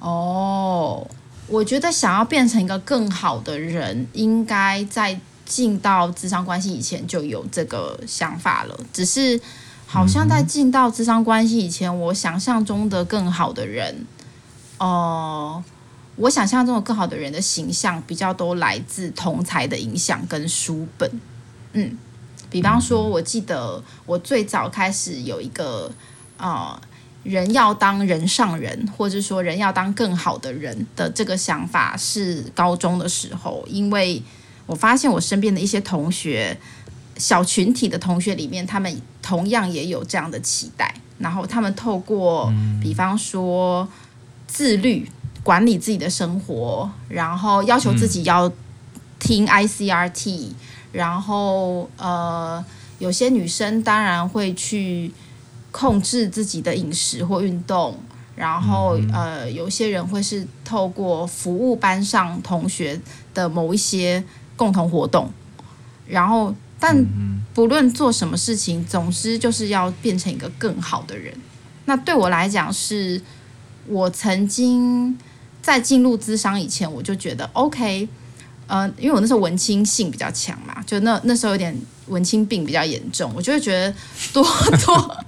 [0.00, 1.06] 哦。
[1.46, 8.78] 我觉得想要变成一个更好的人，应该在进到智商关系以前就有这个想法了。
[8.92, 9.40] 只是
[9.86, 14.13] 好像在进到智商关系以前，我想象中的更好的人，哦、
[14.84, 15.64] 呃，
[16.16, 21.10] 我想象中的更好的人的形象比较都来自同才的影响跟书本。
[21.72, 21.96] 嗯，
[22.50, 25.90] 比方说，我记得我最早开始有一个
[26.36, 26.78] 啊。
[26.78, 26.88] 呃
[27.24, 34.22] 人要当人上人，或者说人要当更好的人的这个想法是高中的时候，因为
[34.66, 36.54] 我发现我身边的一些同学，
[37.16, 43.88] 小群体的同学里面，他们同样也有这样的期待，然后他们透过，比方说
[44.54, 45.10] 自律
[45.42, 48.50] 管理自己的生活，然后要求自己要
[49.18, 50.52] 听 ICRT，
[50.92, 52.64] 然后呃，
[52.98, 55.12] 有些女生当然会去。
[55.76, 57.98] 控制自己的饮食或运动，
[58.36, 63.00] 然后呃，有些人会是透过服务班上同学
[63.34, 64.22] 的某一些
[64.54, 65.28] 共同活动，
[66.06, 67.04] 然后但
[67.52, 71.34] 不论做什么事情，总之就是要变成一个更好的人。
[71.86, 73.20] 那对我来讲，是
[73.86, 75.18] 我曾经
[75.62, 78.08] 在进入资商以前，我就觉得 OK，
[78.66, 81.76] 呃，因为我那时候文青性比较强嘛，就那那时候有点
[82.08, 83.94] 文青病比较严重，我就会觉得
[84.32, 84.44] 多
[84.84, 85.24] 多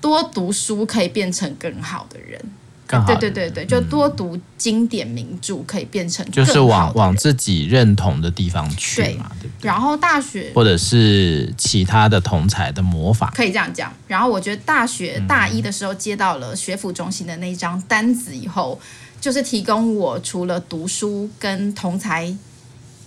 [0.00, 2.40] 多读书可以变成更好的人。
[2.86, 9.66] 更好，对对对对，就多读经典名著，可以变成就是往往自己认同的地方去嘛，对，对不对？
[9.66, 13.92] 然后大学或者是其他的同才的模仿，可以这样讲。
[14.06, 18.80] 然后我觉得大学大一的时候接到了学府中心的那一张单子以后，
[19.20, 22.32] 就是提供我除了读书跟同才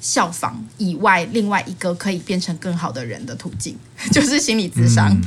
[0.02, 3.78] 效仿以外，另外一个可以变成更好的人的途径，
[4.12, 5.10] 就是心理咨商。
[5.10, 5.22] 嗯，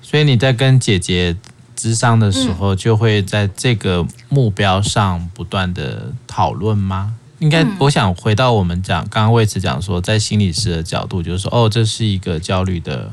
[0.00, 1.36] 所以你在跟姐姐。
[1.78, 7.14] 咨商的时候，就会在这个目标上不断的讨论吗？
[7.38, 13.12] 应该，我想回到我们讲刚刚为此讲说，在心理师的角度，就是说，哦，这是一个焦虑的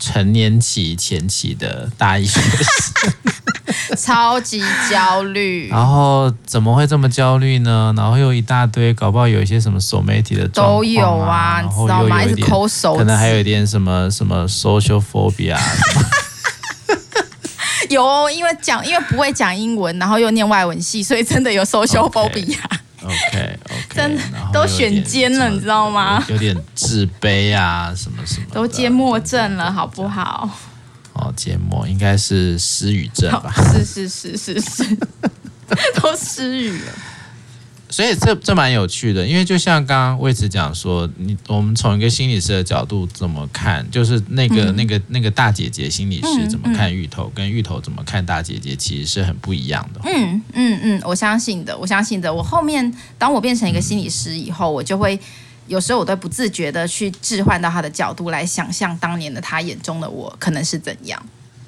[0.00, 5.68] 成年期前期的大一学生， 超级焦虑。
[5.68, 7.94] 然后怎么会这么焦虑呢？
[7.96, 12.48] 然后又一大堆，搞不好有一些什么 somatic 的状况啊，都有啊，然后又有一点，
[12.98, 15.56] 可能还有一点什么什么 social phobia。
[17.94, 22.56] 有，因为讲，因为不会讲英文，然后又念外文系，所以真的有 social phobia。
[23.02, 23.58] OK OK，,
[23.90, 24.22] okay 真的
[24.52, 26.22] 都选尖了，你知道吗？
[26.28, 30.48] 有点自卑啊，什么什么，都缄默症了，好不好？
[31.14, 33.52] 哦，缄默应该是失语症吧？
[33.72, 34.84] 是是是是是，
[36.00, 36.92] 都失语了。
[37.90, 50.00] 所以这这蛮有趣的，因为就像刚刚魏子讲说，你我们从一个心理师的角度怎么看，就是那个、嗯、那个那个大姐姐心理师怎么看芋头，嗯嗯、跟芋头怎么看大姐姐，其实是很不一样的。
[50.04, 52.32] 嗯嗯嗯，我相信的，我相信的。
[52.32, 55.18] 我后面当我变成一个心理师以后，嗯、我就会
[55.66, 61.20] 有时候我都不自觉的去置换到他的角度来想象当年的他眼中的我可能是怎样。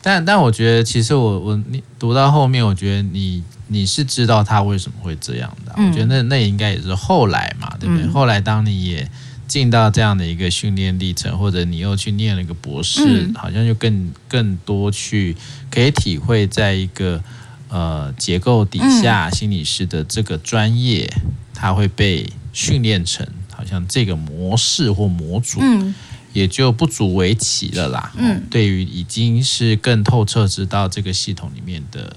[0.03, 3.43] 但但我觉得，其实我我你读到后面，我觉得你。
[3.69, 5.73] 你是知道他为什么会这样的？
[5.79, 8.05] 嗯、我觉得那那应该也是后来嘛，对不对？
[8.05, 9.11] 嗯、后来当你也
[9.49, 15.35] 进到这样的一个训练历程，或者你又去念了一个博士，嗯、好像就更更多去
[15.71, 17.25] 可以体会，在一个
[17.71, 21.11] 呃结构底下，心理师的这个专业，
[21.55, 25.95] 它会被训练成好像这个模式或模组，嗯、
[26.33, 28.13] 也就不足为奇了啦。
[28.17, 32.17] 嗯，对于已经是更透彻知道这个系统里面的。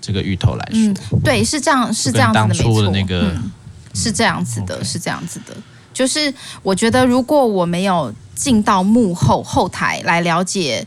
[0.00, 3.50] 这个芋头来说，嗯，对，是这样，是这样子的，当初的那个，嗯，
[3.92, 5.54] 是这样子的，是这样子的。
[5.92, 6.32] 就是
[6.62, 10.86] 我觉得，如果我没有进到幕后后台来了解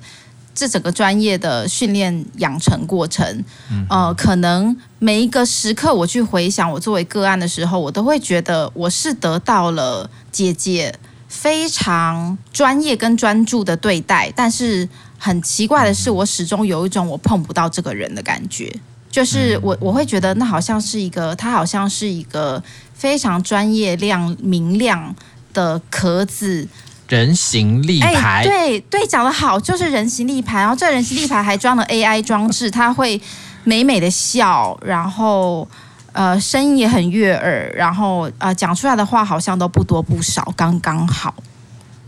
[0.55, 3.43] 这整个专业的训练养成过程，
[3.89, 10.95] 呃，可能每一个时刻我去回想我作为个案的时候，我都会觉得我是得到了姐姐
[11.31, 18.69] 非常专业跟专注的对待，但是很奇怪的是，我始终有一种我碰不到这个人的感觉。
[19.09, 22.61] 就是我我会觉得那好像是一个，他好像是一个
[22.93, 25.15] 非常专业亮明亮
[25.53, 26.67] 的壳子，
[27.07, 28.41] 人形立牌。
[28.41, 30.59] 哎，对对，讲得好，就是人形立牌。
[30.59, 33.21] 然后这人形立牌还装了 AI 装置，他会
[33.63, 35.67] 美美的笑，然后
[36.13, 41.33] 呃声音也很悦耳，然后呃讲出来的话好像都不多不少，刚刚好。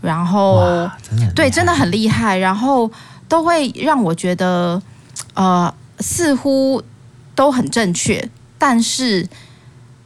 [0.00, 2.90] 然后真对，真的很厉害，然后
[3.28, 4.82] 都会让我觉得
[5.34, 6.82] 呃似乎。
[7.36, 9.28] 都很正确，但是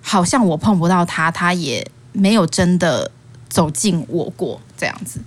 [0.01, 3.11] 好像我碰不到他，他也没有真的
[3.51, 5.21] 走进我过这样子。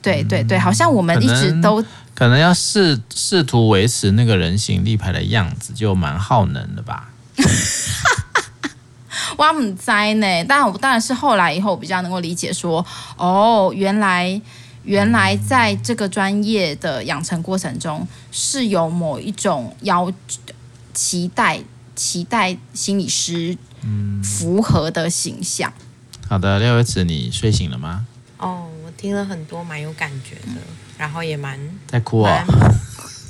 [0.00, 7.10] 对对对，好像我们一直都可能，可能要试试图维持那个人形立牌的样子，就蛮耗能的吧。
[9.36, 12.84] 我不知呢，但我当然是后来以后比较能够理解说，
[13.16, 14.40] 哦，原来
[14.84, 20.10] 原来在这个专业的养成过程中是有某一种要。
[20.96, 21.60] 期待
[21.96, 23.58] 期待心理师
[24.22, 25.72] 符合的形象。
[25.76, 28.06] 嗯、好的，廖维子，你睡醒了吗？
[28.38, 30.58] 哦，我听了很多，蛮有感觉的，嗯、
[30.96, 32.54] 然后也蛮在哭啊、哦？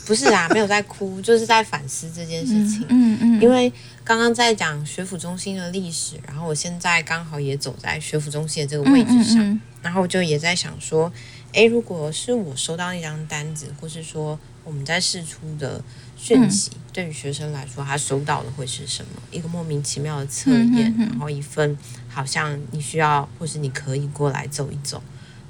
[0.06, 2.84] 不是啊，没有在哭， 就是在反思这件事情。
[2.88, 11.12] 嗯嗯，因为刚刚在讲学府中心的历史，然后我现在刚好也走在学府中心的这个位置上，嗯嗯嗯、然后就也在想说，
[11.52, 15.82] 诶，如果是我收到那张单子，或是说我们在试出的。
[16.16, 19.20] 讯息对于学生来说，他收到的会是什么？
[19.30, 21.76] 一个莫名其妙的测验，然后一份
[22.08, 25.02] 好像你需要或是你可以过来走一走，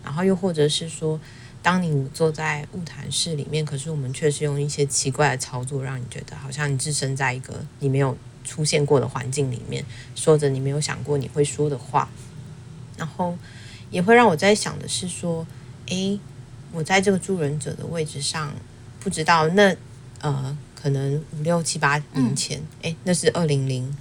[0.03, 1.21] 然后又或者是说，
[1.65, 9.85] 当你坐在晤谈室里面，可是我们却是用一些奇怪的操作，让你觉得好像你置身在一个你没有出现过的环境里面，
[10.15, 12.09] 说着你没有想过你会说的话，
[12.97, 13.37] 然后
[13.91, 15.45] 也会让我在想的是说，
[15.87, 16.21] 诶，
[16.71, 18.55] 我在这个助人者的位置上，
[19.01, 19.75] 不知道那。
[20.21, 23.95] 呃，可能五六七八年前，哎、那是二零零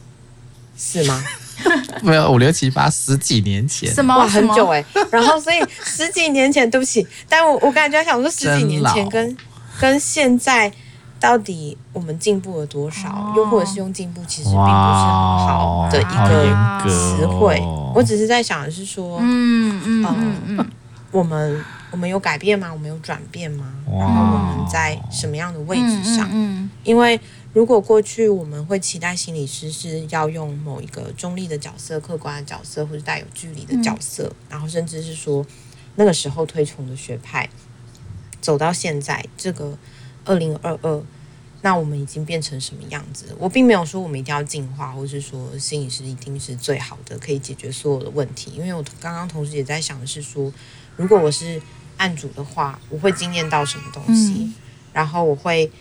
[0.77, 1.21] 四吗？
[2.01, 5.07] 没有五六七八十几年前，什么哇很久哎、欸。
[5.11, 9.37] 然后所以十几年前，对不起，但我我感觉想说十几年前跟
[9.79, 10.71] 跟现在
[11.19, 13.09] 到底我们进步了多少？
[13.09, 17.59] 哦、又或者是用进步其实并不是很好的一个词汇。
[17.59, 20.71] 哦、我只是在想的是说，嗯嗯嗯嗯，
[21.11, 22.69] 我们我们有改变吗？
[22.73, 23.65] 我们有转变吗？
[23.89, 26.27] 然后我们在什么样的位置上？
[26.27, 27.19] 嗯，嗯，嗯因为。
[27.53, 35.45] 如果过去我们会期待心理师是要用某一个中立的角色、客观的角色，或者带有距离的角色，嗯、然后甚至是说
[35.95, 37.47] 那个时候推崇的学派，
[38.41, 39.77] 走到现在这个
[40.25, 41.03] 二零二二，
[41.61, 43.27] 那我们已经变成什么样子？
[43.37, 48.51] 我并没有说我们一定要进化，或是说心理师一定是最好的，可以解决所有的问题。
[48.55, 50.51] 因为我刚刚同时也在想的是说，
[50.95, 51.61] 如果我是
[51.97, 54.53] 案主的话，我会惊艳到什么东西，嗯、
[54.91, 55.71] 然后我会。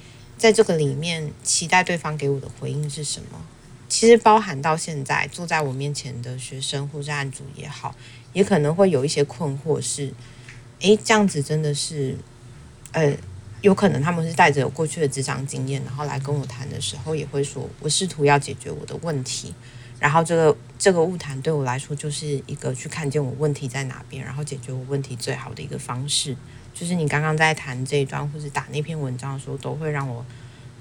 [0.43, 3.41] 在这个里面，期待对方给我的回应是什么？
[3.89, 7.95] 其实包含到现在坐在我面前的学生或是案主也好，
[8.33, 10.13] 也可能会有一些困惑是：
[10.81, 12.17] 诶，这样子真的是，
[12.91, 13.17] 呃，
[13.61, 19.55] 有可能他们是带着过去的职场经验，然后来跟我谈的时候，也会说我试图要解决我的问题，
[20.01, 26.37] 然后这个这个误谈对我来说就是一个去看见我问题在哪边，然后解决我问题最好的一个方式。
[26.83, 30.27] 就是你刚刚在谈这一段，或者打那篇文章的时候，都会让我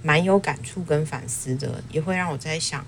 [0.02, 2.84] 蛮有感触跟反思的，也会让我在想，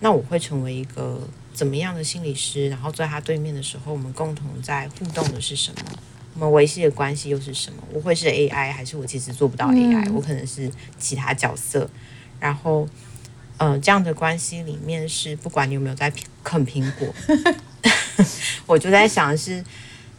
[0.00, 1.20] 那我会成为一个
[1.54, 2.68] 怎么样的心理师？
[2.68, 5.82] 然后在他对面的时候，我们共同在互动的是什么？
[6.34, 7.80] 我们维系的关系又是什么？
[7.92, 11.88] 我会是 AI，还是我其实做不到 AI？、嗯、我可能是其他角色。
[12.40, 12.88] 然后，
[13.58, 17.14] 呃，这样的关系里面是不管你有没有在啃苹果，
[18.66, 19.64] 我就在想是，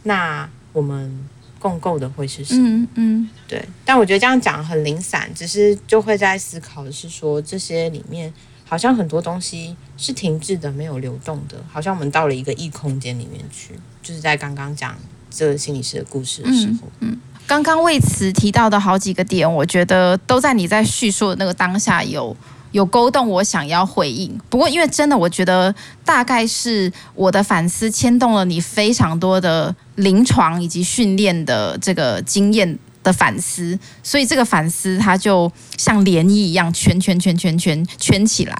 [0.04, 1.28] 那我们。
[1.60, 2.66] 共构的会是什么？
[2.66, 3.64] 嗯嗯，对。
[3.84, 8.32] 但我觉得这样讲很零散，只是就会在思考的是说，这些里面
[8.64, 13.78] 好像很多东西是停滞的，没有流动的，好像我们到了一个异空间里面去。
[14.02, 14.96] 就是在刚刚讲
[15.30, 22.36] 这个心理师的故事的时候，嗯，嗯，刚刚为此提到的好几个点，我觉得都在你在叙述的那个当下有。
[22.72, 38.56] 有勾动我想要回应，不过因为真的，我觉得大概是我的反思牵动了你非常多的临床以及训练的这个经验的反思，所以这个反思它就像涟漪一样圈圈圈圈圈圈起来。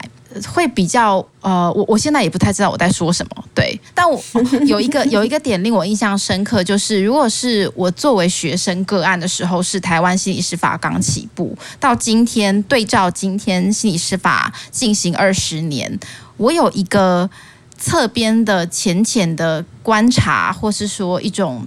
[0.47, 4.22] 会比较呃，我我现在也不太知道我在说什么，对，但我
[4.64, 15.99] 有一个有一个点令我印象深刻，就是如果是我作为学生个案的时候，是台湾心理师法刚起步，到今天对照今天心理师法进行二十年，
[16.36, 17.28] 我有一个
[17.81, 21.66] 侧边的浅浅的观察，或是说一种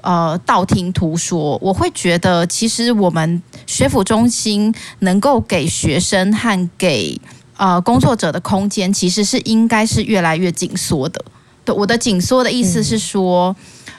[0.00, 7.20] 呃道听途说，我会觉得其实我们学府中心能够给学生和给
[7.58, 11.22] 呃，工作者的空间其实是应该是越来越紧缩的。
[11.62, 13.54] 对，我的紧缩的意思是说，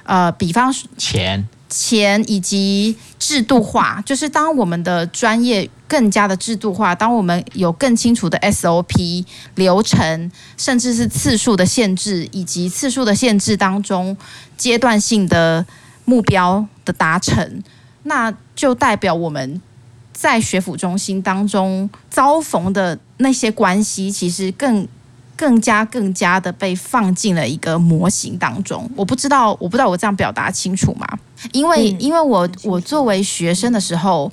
[0.06, 14.16] 嗯、呃，比方钱、钱以及制度化，就是当我们的专业更加的制度化，当我们有更清楚的 SOP 流程，甚至是次数的限制，以及次数的限制当中
[14.58, 15.66] 阶段性的
[16.06, 17.64] 目标的达成，
[18.04, 19.62] 那就代表我们。
[20.14, 24.88] 在学府中心当中遭逢的那些关系，其实更
[25.42, 28.88] 更加更加的被放进了一个模型当中。
[28.96, 31.08] 我不知道，我不知道我这样表达清楚吗？
[31.52, 34.32] 因为，因为我我作为学生的时候，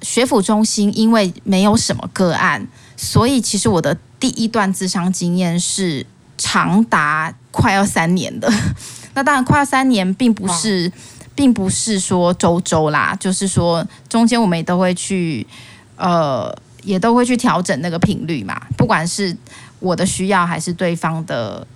[0.00, 2.66] 学府中心因为没有什么个案，
[2.96, 6.04] 所以其实我的第一段智商经验是
[6.36, 8.52] 长达快要三年的。
[9.14, 10.90] 那当然，快要三年并不是。
[11.34, 15.46] 并不是说周周啦，就是说中间我们也都会去，
[15.96, 18.60] 呃，也都会去调整那个频率嘛。
[18.76, 19.34] 不管是
[19.82, 21.66] 我的需要，还是对方的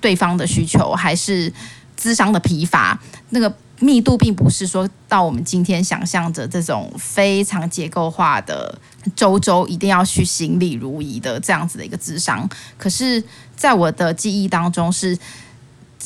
[0.00, 1.52] 对方的需求，还是
[1.96, 8.78] 智商的疲乏，那个密度并不是说到我们今天想象着这种非常结构化的
[9.14, 12.48] 周周一定要去行礼如仪的这样子的一个智商。
[12.76, 13.22] 可是，
[13.56, 15.18] 在我的记忆当中是。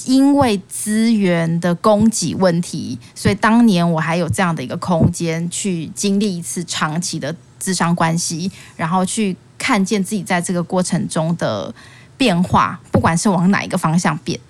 [0.07, 11.73] 因为资源的供给问题，所以当年我还有这样的一个空间去经历一次长期的智商关系，然后去看见自己在这个过程中的
[12.17, 14.41] 变化，不管是往哪一个方向变。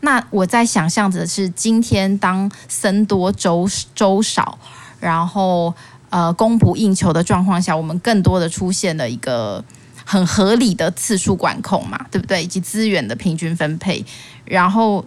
[0.00, 4.58] 那我在想象着是今天当僧多粥粥少，
[4.98, 5.74] 然后
[6.08, 9.62] 呃供不应求的状况下，我们更多的出现了一个
[10.04, 12.42] 很合理的次数管控嘛，对不对？
[12.42, 14.04] 以及资源的平均分配。
[14.44, 15.04] 然后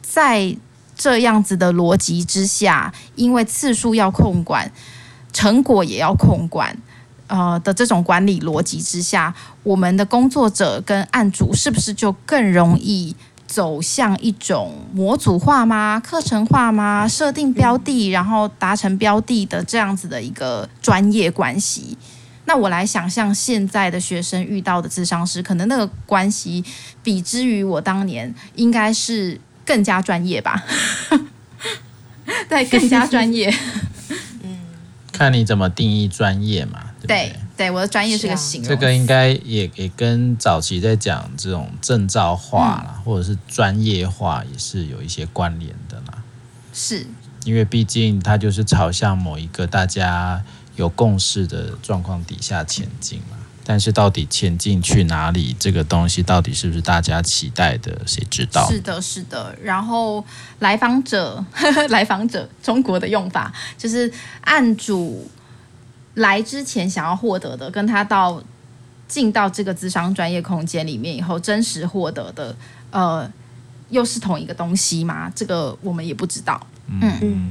[0.00, 0.56] 在
[0.96, 4.72] 这样子的逻辑之下，因为次数要控管，
[5.32, 6.76] 成果也要控管，
[7.32, 13.16] 呃的这种管理逻辑之下，我们的工作者跟案主是不是就更容易
[13.46, 15.98] 走向一种模组化吗？
[16.04, 17.08] 课程化吗？
[17.08, 21.96] 设定标的，然后达成标的的这样子的一个专业关系？
[22.44, 26.62] 那我来想象现在的学生遇到的智商师，可能那个关系
[27.02, 30.62] 比之于我当年应该是更加专业吧？
[32.50, 33.48] 对， 更加专业。
[34.42, 34.58] 嗯，
[35.12, 36.91] 看你怎么定义专业嘛？
[37.06, 37.70] 对对？
[37.70, 38.68] 我的专业是个形容。
[38.68, 46.22] 这个应该也也跟早期在讲这种证照化啦，嗯、或者是专业化，也是有一些关联的啦。
[46.72, 47.06] 是，
[47.44, 50.42] 因为毕竟它就是朝向某一个大家
[50.76, 53.38] 有共识的状况底下前进嘛。
[53.64, 55.54] 但是到底前进去哪里？
[55.56, 57.96] 这个东西到底是不是大家期待的？
[58.04, 58.68] 谁知道？
[58.68, 59.56] 是的，是的。
[59.62, 60.24] 然后
[60.58, 65.30] 来访者，呵呵，来访者，中国的用法就是案主
[66.14, 68.42] 来之前想要获得的，跟他到
[69.08, 72.54] 进到这个智商专业空间里面以后真实获得的，
[72.90, 73.30] 呃，
[73.90, 75.30] 又是同一个东西吗？
[75.34, 76.66] 这个我们也不知道。
[76.88, 77.00] 嗯。
[77.20, 77.50] 嗯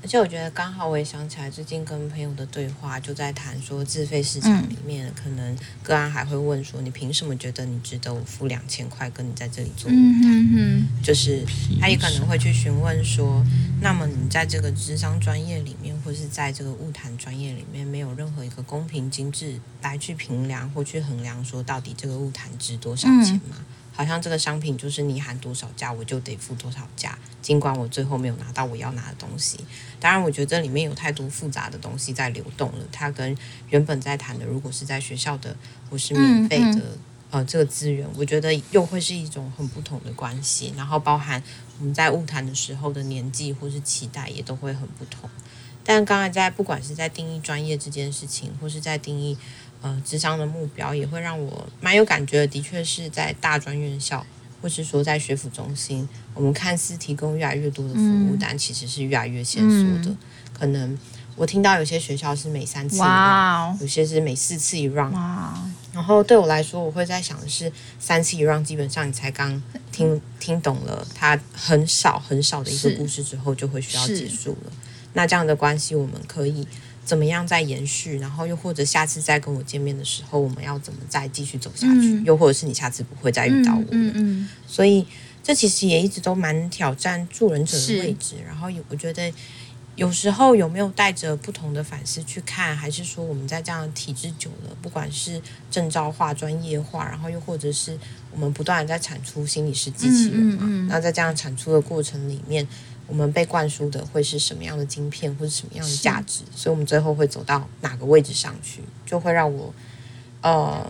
[0.00, 9.90] 而且我觉得刚好我也想起来，最近跟朋友的对话就在谈说，自费市场里面、嗯、可能个案还会问说，你凭什么觉得你值得我付两千块跟你在这里做？
[9.90, 11.44] 嗯嗯嗯，就是
[11.80, 13.44] 他也可能会去询问说，
[13.80, 23.56] 那么你在这个智商专业里面，或是在这个物谈专业里面，没有任何一个公平精致来去评量或去衡量说，到底这个物谈值多少钱吗？
[23.58, 23.64] 嗯
[23.98, 29.58] 好像这个商品就是你喊多少价，我就得付多少价，尽管我最后没有拿到我要拿的东西。
[29.98, 32.84] 当然，我觉得这里面有太多复杂的东西在流动了。
[32.92, 33.36] 它跟
[33.70, 35.56] 原本在谈的，如果是在学校的
[35.90, 36.98] 或是免费的、嗯嗯、
[37.30, 40.72] 呃这个资源，我觉得又会是一种很不同的关系。
[40.76, 41.42] 然后包含
[41.80, 45.28] 我们在物谈的时候的年纪或是期待也都会很不同。
[45.82, 49.36] 但刚才在不管是在定义专业这件事情，或是在定义。
[49.80, 52.46] 呃，职商的目标也会让我蛮有感觉的。
[52.48, 54.26] 的确是在大专院校，
[54.60, 60.10] 或是说在学府中心，我们看似提供越来越多的服务，嗯、但其实是越来越限缩的。
[60.10, 60.18] 嗯、
[60.52, 60.98] 可能
[61.36, 65.12] 我听到有些学校是每三次一 round，有些是每四次一 round。
[65.92, 67.70] 然后对我来说，我会在想的是，
[68.00, 69.62] 三次一 round，基本上你才刚
[69.92, 74.72] 听听懂了它很少很少的一个故事之后，就会需要结束了。
[75.12, 76.66] 那这样的关系，我们可以。
[77.08, 78.18] 怎么样再延续？
[78.18, 82.12] 然后又或者下次再跟我见面的时候，我们要怎么再继续走下去？
[82.12, 83.82] 嗯、又或者是你下次不会再遇到我？
[83.92, 84.12] 嗯嗯。
[84.14, 85.06] 嗯，所以
[85.42, 88.34] 这其实也一直都蛮挑战助人者的位置。
[88.46, 89.32] 然后我觉得
[89.96, 95.40] 有时候有没有带着不同的反思去看，还是说我们在这样的体制久了，不管是
[95.70, 97.98] 证照化、专业化，然后又或者是
[98.30, 100.58] 我们不断的在产出心理师机器人嘛？
[100.60, 102.68] 嗯嗯嗯、那在这样产出的过程里面。
[103.08, 106.42] 我们被灌输的会是什么样的晶片，或者什么样的价值？
[106.54, 109.72] 所以，我们最后会走到哪个位置上去，就会让我
[110.42, 110.86] 呃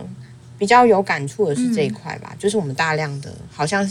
[0.57, 2.31] 比较有感触的是这一块吧。
[2.33, 3.89] 嗯、就是我们大量的，好像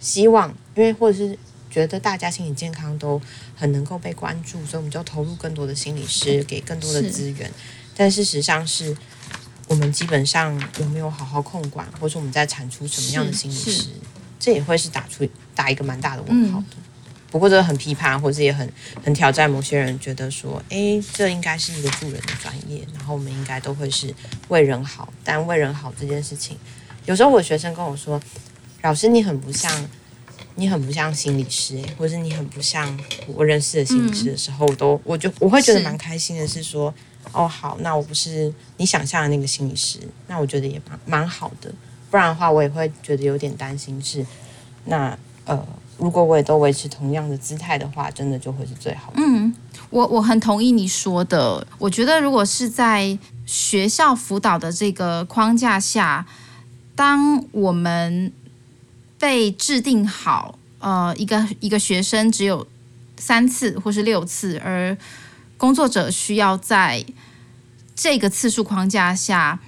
[0.00, 1.38] 希望，因为或者是
[1.70, 3.20] 觉得大家心理健康都
[3.54, 7.52] 很能够被关注，所以我们就投入更多的心理师，给更多的资源。
[7.94, 8.96] 但事实上是，
[9.68, 13.90] 我们基本上有没有好好控管，或者我们在产出什么样的心理师？
[14.40, 16.66] 这也会是打出打一个蛮大的问号的。
[16.78, 16.82] 嗯
[17.36, 18.66] 不过这很批判，或者也很
[19.04, 24.14] 很挑战某些人觉得说，诶，这应该是一个助人的专业，然后我们应该都会是
[24.48, 25.12] 为人好。
[25.22, 26.56] 但为人好这件事情，
[27.04, 28.18] 有时候我学生跟我说，
[28.80, 29.70] 老师你很不像，
[30.54, 36.90] 你很不像心理师，或者你很不像我认识的心理师的时候，嗯、我都我就我会觉得蛮开心的，是说，
[37.22, 41.70] 是哦好，那我不是你想象的那个心理师，那我觉得也蛮蛮好的。
[42.10, 44.24] 不然的话，我也会觉得有点担心是，
[44.86, 45.66] 那呃。
[45.98, 49.16] 如果我也都维持同样的姿态的话，真的就会是最好的。
[49.16, 49.54] 嗯，
[49.90, 51.66] 我我很同意你说的。
[51.78, 56.26] 我觉得如果是在学校辅导的这个框架下，
[56.94, 58.32] 当我们
[59.18, 62.66] 被制定好，呃，一个一个学生只有
[63.16, 64.96] 三次或是六次，而
[65.56, 67.04] 工作者需要在
[67.94, 69.58] 这个次数框架下。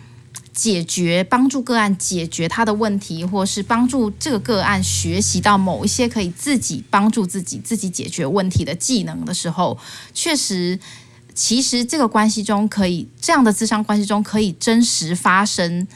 [0.53, 9.79] 解决帮助个案解决他的问题，或是帮助这个个案学习到某一些可以自己帮助自己、自己解决问题的技能的时候，
[10.13, 10.79] 确实，
[11.35, 15.87] 其实这个关系中可以这样的咨商关系中可以真实发生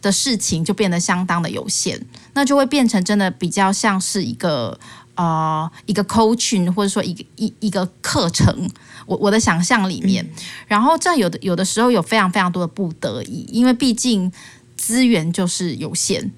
[0.00, 2.00] 的事情就变得相当的有限，
[2.34, 4.78] 那就会变成真的比较像是一个。
[5.14, 8.70] 啊、呃，一个 coaching 或者说一个一一个课程，
[9.06, 10.30] 我我的想象里面，嗯、
[10.66, 14.32] 然后这有的有的时候有非常非常多的不得已，因为毕竟
[14.76, 16.30] 资源就是有限，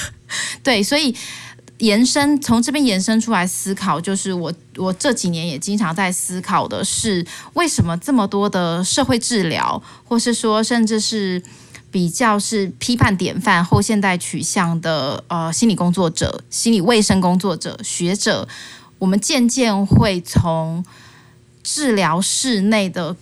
[0.62, 1.14] 对，所以
[1.78, 11.42] 延伸从这边延伸出来思考，就是我我这几年也经常在思考的是，为什么这么多的社会治疗，或是说甚至是
[11.94, 18.48] 比较是批判典范后现代取向的呃心理工作者、心理卫生工作者、学者，
[18.98, 20.84] 我们渐渐会从
[21.62, 23.16] 治疗室内的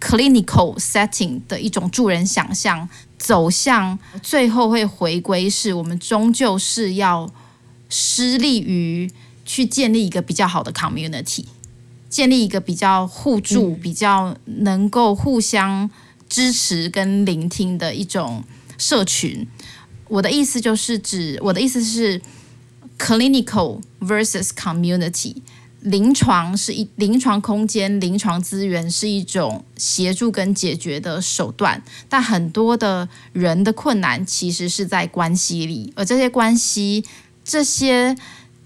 [0.00, 7.28] clinical setting 的一种助人想象，走向最后会回归，是我们终究是要。
[7.94, 9.12] 施利于
[9.44, 11.44] 去建立一个比较好的 community，
[12.08, 15.90] 建立一个比较互助、比较能够互相
[16.32, 18.42] 支持跟聆听的一种
[18.78, 19.46] 社群。
[20.08, 22.22] 我的意思就是指，我的意思是
[22.98, 25.36] clinical versus community。
[25.80, 37.04] 临床是一临床空间、临床资源是一种协助跟解决的手段，但很多的人的困难其实是在关系里，而这些关系。
[37.44, 38.16] 这些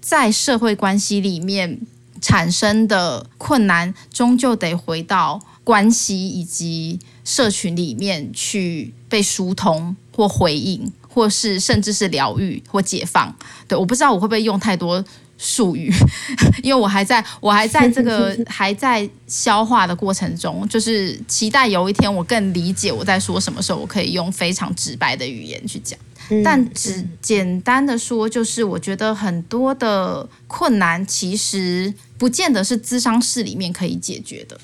[0.00, 1.80] 在社会关系里面
[2.20, 13.34] 产生的困难，终究得回到关系以及社群里面去被疏通或回应，或是甚至是疗愈或解放。
[13.66, 15.04] 对，我不知道我会不会用太多
[15.36, 15.92] 术语，
[16.62, 25.98] 因为我还在我还在这个 还在消化的过程中，就是期待有一天我更理解我在说什么时候，我可以用非常直白的语言去讲。
[26.44, 34.60] 但只简单的说，就是我觉得很多的困难其实不见得是咨商室里面可以解决的。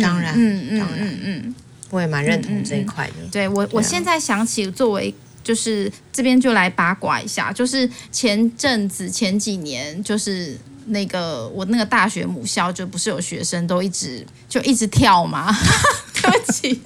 [0.00, 1.54] 当然，嗯嗯嗯嗯，
[1.90, 3.14] 我也蛮认同这一块的。
[3.30, 10.58] 对我，我现在想起作为就是这边就来八卦一下，就是前阵子前几年就是。
[10.90, 15.54] 那个我那个大学母校就不是有学生都一直就一直跳吗？
[16.22, 16.80] 对不起，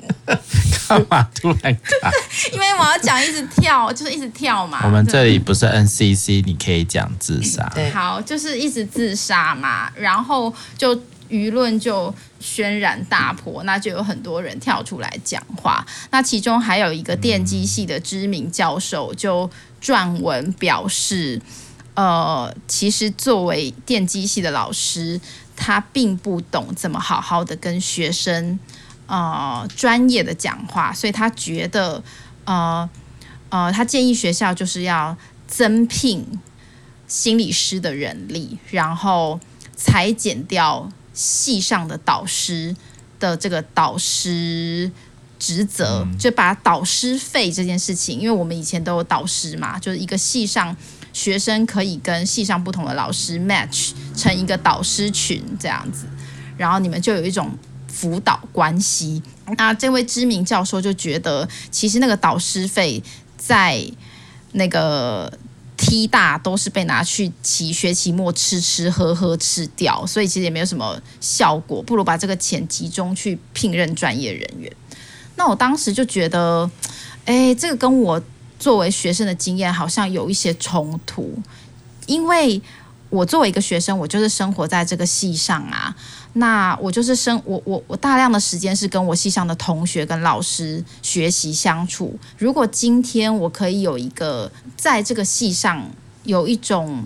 [0.89, 1.73] 干嘛突然？
[2.53, 4.81] 因为我要讲一直跳，就是一直跳嘛。
[4.83, 7.71] 我们这里不是 NCC，你可以讲自杀。
[7.77, 11.01] 对，好，就是一直自杀嘛，然后就
[11.33, 15.85] 舆论就轩然大波，那就有很多人跳出来讲话。
[16.11, 19.51] 那其中还有一个电机系的知名教授就
[19.83, 21.41] 撰文表示。
[21.95, 25.21] 呃，其实作为电机系的老师，
[25.55, 28.59] 他并不懂怎么好好的跟学生
[29.07, 32.03] 呃专业的讲话，所以他觉得
[32.47, 32.89] 呃
[33.51, 35.15] 呃，他建议学校就是要
[35.47, 36.27] 增聘
[37.07, 39.39] 心理师的人力，然后
[39.77, 42.75] 裁减掉系上的导师
[43.19, 44.91] 的这个导师
[45.39, 50.77] 职责，就把导师费这件事情，因为我们以前都有导师嘛，就是一个系上。
[51.15, 56.07] 学生可以跟系上不同的老师 match 成一个导师群这样子，
[56.57, 57.51] 然后你们就有一种
[57.87, 59.23] 辅导关系。
[59.59, 63.03] 那这位知名教授就觉得，其实那个导师费
[63.37, 63.85] 在
[64.53, 65.31] 那个
[66.01, 74.73] 一大都是被拿去期学期末吃吃喝喝吃掉，所以其实也没有什么效果，不如把这个钱集中去聘任专业人员。
[75.37, 76.71] 那我当时就觉得，
[77.27, 78.23] 哎，这个跟我。
[78.59, 81.37] 作为学生的经验好像有一些冲突，
[82.07, 82.63] 因为
[83.11, 85.93] 我作为一个学生，我就是生活在这个系上啊，
[86.35, 92.19] 那我就是生我我我大量的时间是跟我系上的同学跟老师学习相处。
[92.39, 95.91] 如果今天我可以有一个在这个系上
[96.25, 97.05] 有一种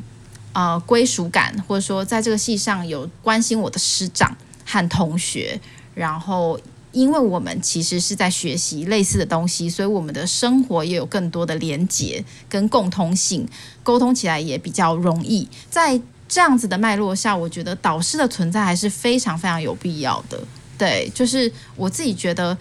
[0.52, 5.60] 呃归属感，或者说在这个系上有关心我的师长和同学，
[5.94, 6.58] 然后。
[6.92, 13.46] 因为我们其实是在学习类似的东西，所以我们的生活也有更多的连结跟共通性，
[13.82, 15.46] 沟通起来也比较容易。
[15.68, 20.38] 在这样子的脉络下，我觉得导师的存在还是非常非常有必要的。
[20.76, 22.56] 对，就是我自己觉得，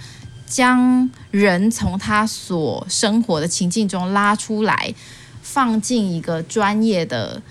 [0.48, 4.94] 将人从他所生活的情境中拉出来，
[5.42, 7.42] 放进一个专业的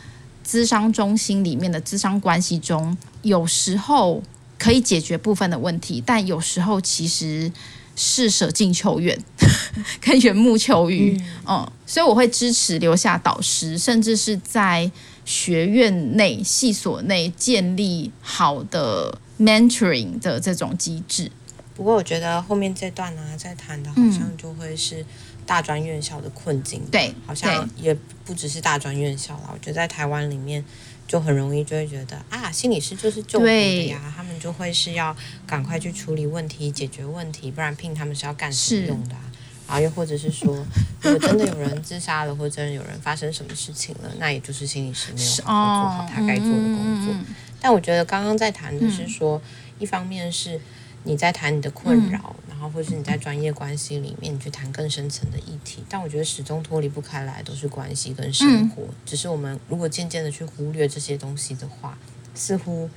[0.47, 4.23] 咨商中心里面的咨商关系中，有时候。
[4.57, 7.53] 可以解决部分的问题，但有时候其实
[7.97, 9.19] 是舍近求远，
[10.01, 11.21] 跟缘木求鱼。
[11.47, 14.91] 嗯，所以我会支持留下导师，甚至是在
[15.25, 21.31] 学院内、系所内建立好的 mentoring 的这种机制。
[21.75, 25.05] 不过，我觉得后面这段呢、啊，在谈的好像就会是
[25.45, 26.83] 大专院校的困境。
[26.91, 27.93] 对，好像也
[28.25, 29.51] 不只是大专院校啦。
[29.53, 30.65] 我觉得在台湾里面。
[31.07, 35.15] 就很容易就会觉得啊，心理师就是救活的呀，他们就会是要
[35.47, 39.21] 赶快去处理问题、解决问题，不然聘他们是要干什么用的啊？
[39.67, 40.55] 然后又或者是说，
[41.03, 47.15] 如果真的有人自杀了，或者真的有人发生什么事情了，那也就是心理师没有好好做好他该做的工作。
[47.61, 49.41] 但我觉得刚刚在谈的是说，
[49.79, 50.61] 一方面是
[51.05, 55.83] 你在谈你的困扰，嗯、然后或是你在专业关系里面，你去谈更深层的议题。
[55.89, 58.83] 但我觉得始终脱离不开来都是关系跟生活。
[58.83, 61.97] 嗯、只是我们如果渐渐的去忽略这些东西的话，
[62.35, 62.89] 似乎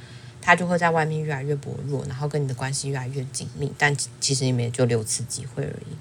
[0.41, 3.71] 他就会在外面越来越薄弱，然后跟你的关系越来越紧密。
[3.77, 5.95] 但其实你们也就六次机会而已，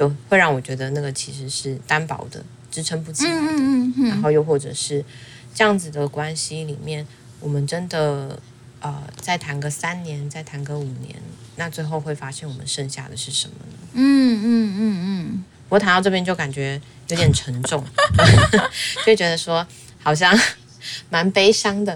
[0.00, 3.36] 就会让我觉得那个其实是单薄的，支撑不起来的。
[3.36, 5.04] 嗯嗯嗯、然后又或者是
[5.54, 7.06] 这样子的关系里面，
[7.40, 8.40] 我们真的。
[8.82, 11.14] 呃，再谈个三年，再谈个五年，
[11.56, 13.88] 那最后会发现我们剩下的是什么呢？
[13.92, 15.44] 嗯嗯嗯嗯。
[15.68, 17.84] 不过谈到这边就感觉有点沉重，
[19.04, 19.66] 就觉得说
[20.02, 20.34] 好像
[21.10, 21.94] 蛮悲伤的。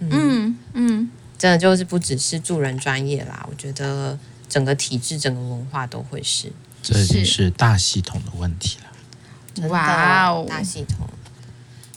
[0.00, 6.52] 嗯嗯，嗯真的就是不只是助人专业啦，我觉得整个体制、整个文化都会是。
[6.84, 9.68] 这已经是大系统的问题了。
[9.68, 11.08] 哇哦，大系统。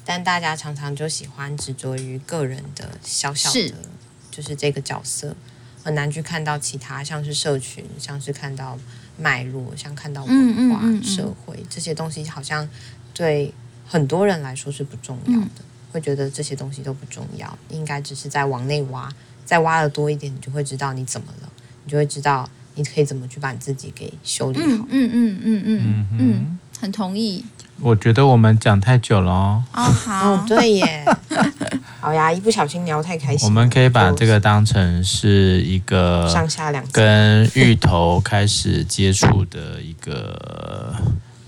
[0.05, 3.73] 但大家常常就喜欢执着于个人的小小的，是
[4.31, 5.35] 就是这个角色，
[5.83, 8.79] 很难去看到其他，像是社群，像是看到
[9.17, 12.69] 脉络，像看到文化、嗯嗯嗯嗯社会这些东西，好像
[13.13, 13.53] 对
[13.85, 19.11] 很多人来说是不重要的，嗯、会觉得这些东西都不重要，应该只是在往内挖，
[19.43, 21.49] 再挖的多一点，你就会知道你怎么了，
[21.83, 24.65] 你就会知道你可以怎么去把你自己给修理好。
[24.65, 27.43] 嗯嗯嗯嗯嗯嗯，很同意。
[27.79, 29.63] 我觉得我们讲太久了哦。
[29.73, 31.05] 哦，好，哦，对耶。
[31.99, 33.47] 好呀，一不小心聊太开心。
[33.47, 40.95] 我们可以把这个当成是一个上下两跟芋头开始接触的一个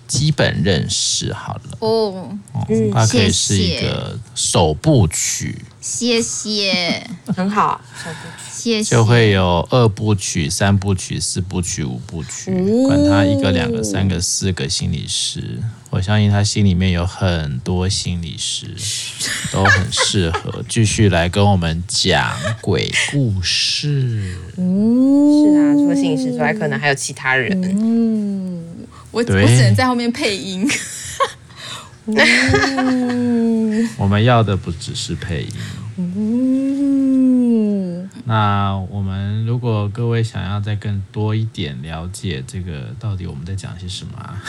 [0.08, 1.78] 基本认识好了。
[1.80, 5.64] 哦，嗯，它可以是一个首部曲。
[5.90, 7.04] 谢谢，
[7.36, 8.44] 很好，首部曲。
[8.52, 12.52] 谢谢就会有二部曲、三部曲、四部曲、五部曲，
[12.86, 15.60] 管他一个、两个、三个、四个心理师，
[15.90, 18.68] 我相信他心里面有很多心理师，
[19.52, 24.36] 都很适合继续来跟我们讲鬼故事。
[24.58, 27.60] 嗯是啊，除了心理师之外，可能还有其他人。
[27.64, 28.64] 嗯，
[29.10, 30.70] 我对我只能在后面配音。
[33.98, 35.50] 我们要的不只是配音。
[38.26, 44.42] 那我们如果各位想要再更多一点了解这个到底我们在讲些什么啊，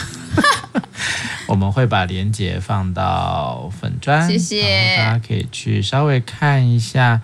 [1.49, 7.21] 我们会把链接放到粉砖，谢谢，大家可以去稍微看一下。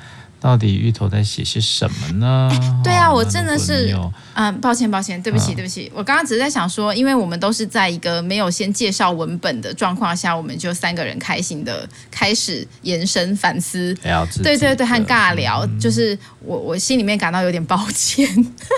[0.46, 2.48] 到底芋头在写些什么呢？
[2.84, 3.92] 对啊，我真的是，
[4.34, 13.92] 嗯，抱歉，抱歉，对不起，对不起，我刚刚只是在想说，因为我们都是在一个没有先介绍文本的状况下，我们就三个人开心的开始延伸反思，
[14.44, 18.24] 对对对，和尬聊，就是我我心里面感到有点抱歉。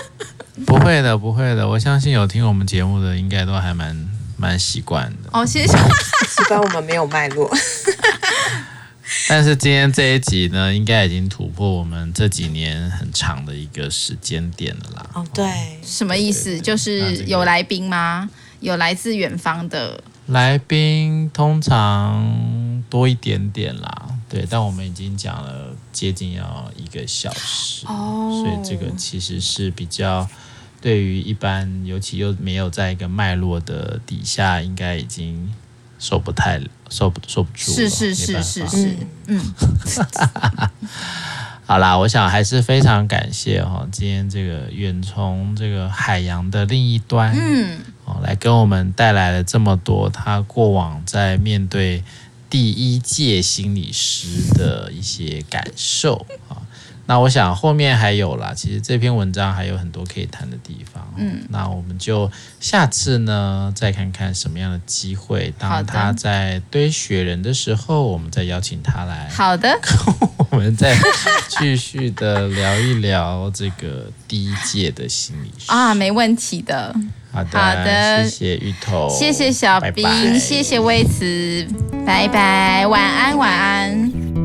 [0.65, 3.95] 不会的，不会的，我相信有听我们节目的应该都还蛮
[4.37, 5.29] 蛮习惯的。
[5.33, 5.77] 哦，谢谢，
[6.27, 7.47] 习惯我们没有脉络。
[9.29, 15.09] 但是今天这一集呢，应该已经突破我们这几年很长的一个时间点了啦。
[15.13, 15.47] 哦，对，
[15.83, 16.59] 什么意思？
[16.59, 18.27] 就是有来宾吗？
[18.59, 24.09] 有来自远方的来宾，通常多一点点啦。
[24.27, 30.27] 对，但我们已经讲了接近要一个小时，哦，所以这个其实是比较
[30.81, 35.53] 对于一般，尤其又没有在一个脉络的底下，应该已经。
[36.01, 36.57] 受不太，
[36.89, 39.53] 受不受不住，是是是是是，嗯，
[41.65, 52.03] 好啦，我想还是非常感谢哈，今天这个远从这个海洋的另一端，嗯，哦，来跟我们带来了这么多他过往在面对
[52.49, 56.57] 第一届心理师的一些感受啊。
[57.09, 61.11] 那我想后面还有啦，其实这篇文章还有很多可以谈的地方。
[61.17, 69.27] 嗯，那我们就下次呢，再看看什么样的机会，当他在堆雪人的时候，我们再邀请他来。
[69.29, 69.75] 好的，
[70.51, 70.95] 我们再
[71.47, 76.95] 继续的聊一聊这个第一届的心理学啊，没问题的。
[77.31, 81.67] 好的，好的，谢谢芋头，谢谢小兵，拜拜谢谢魏慈，
[82.05, 84.38] 拜拜，晚安，晚安。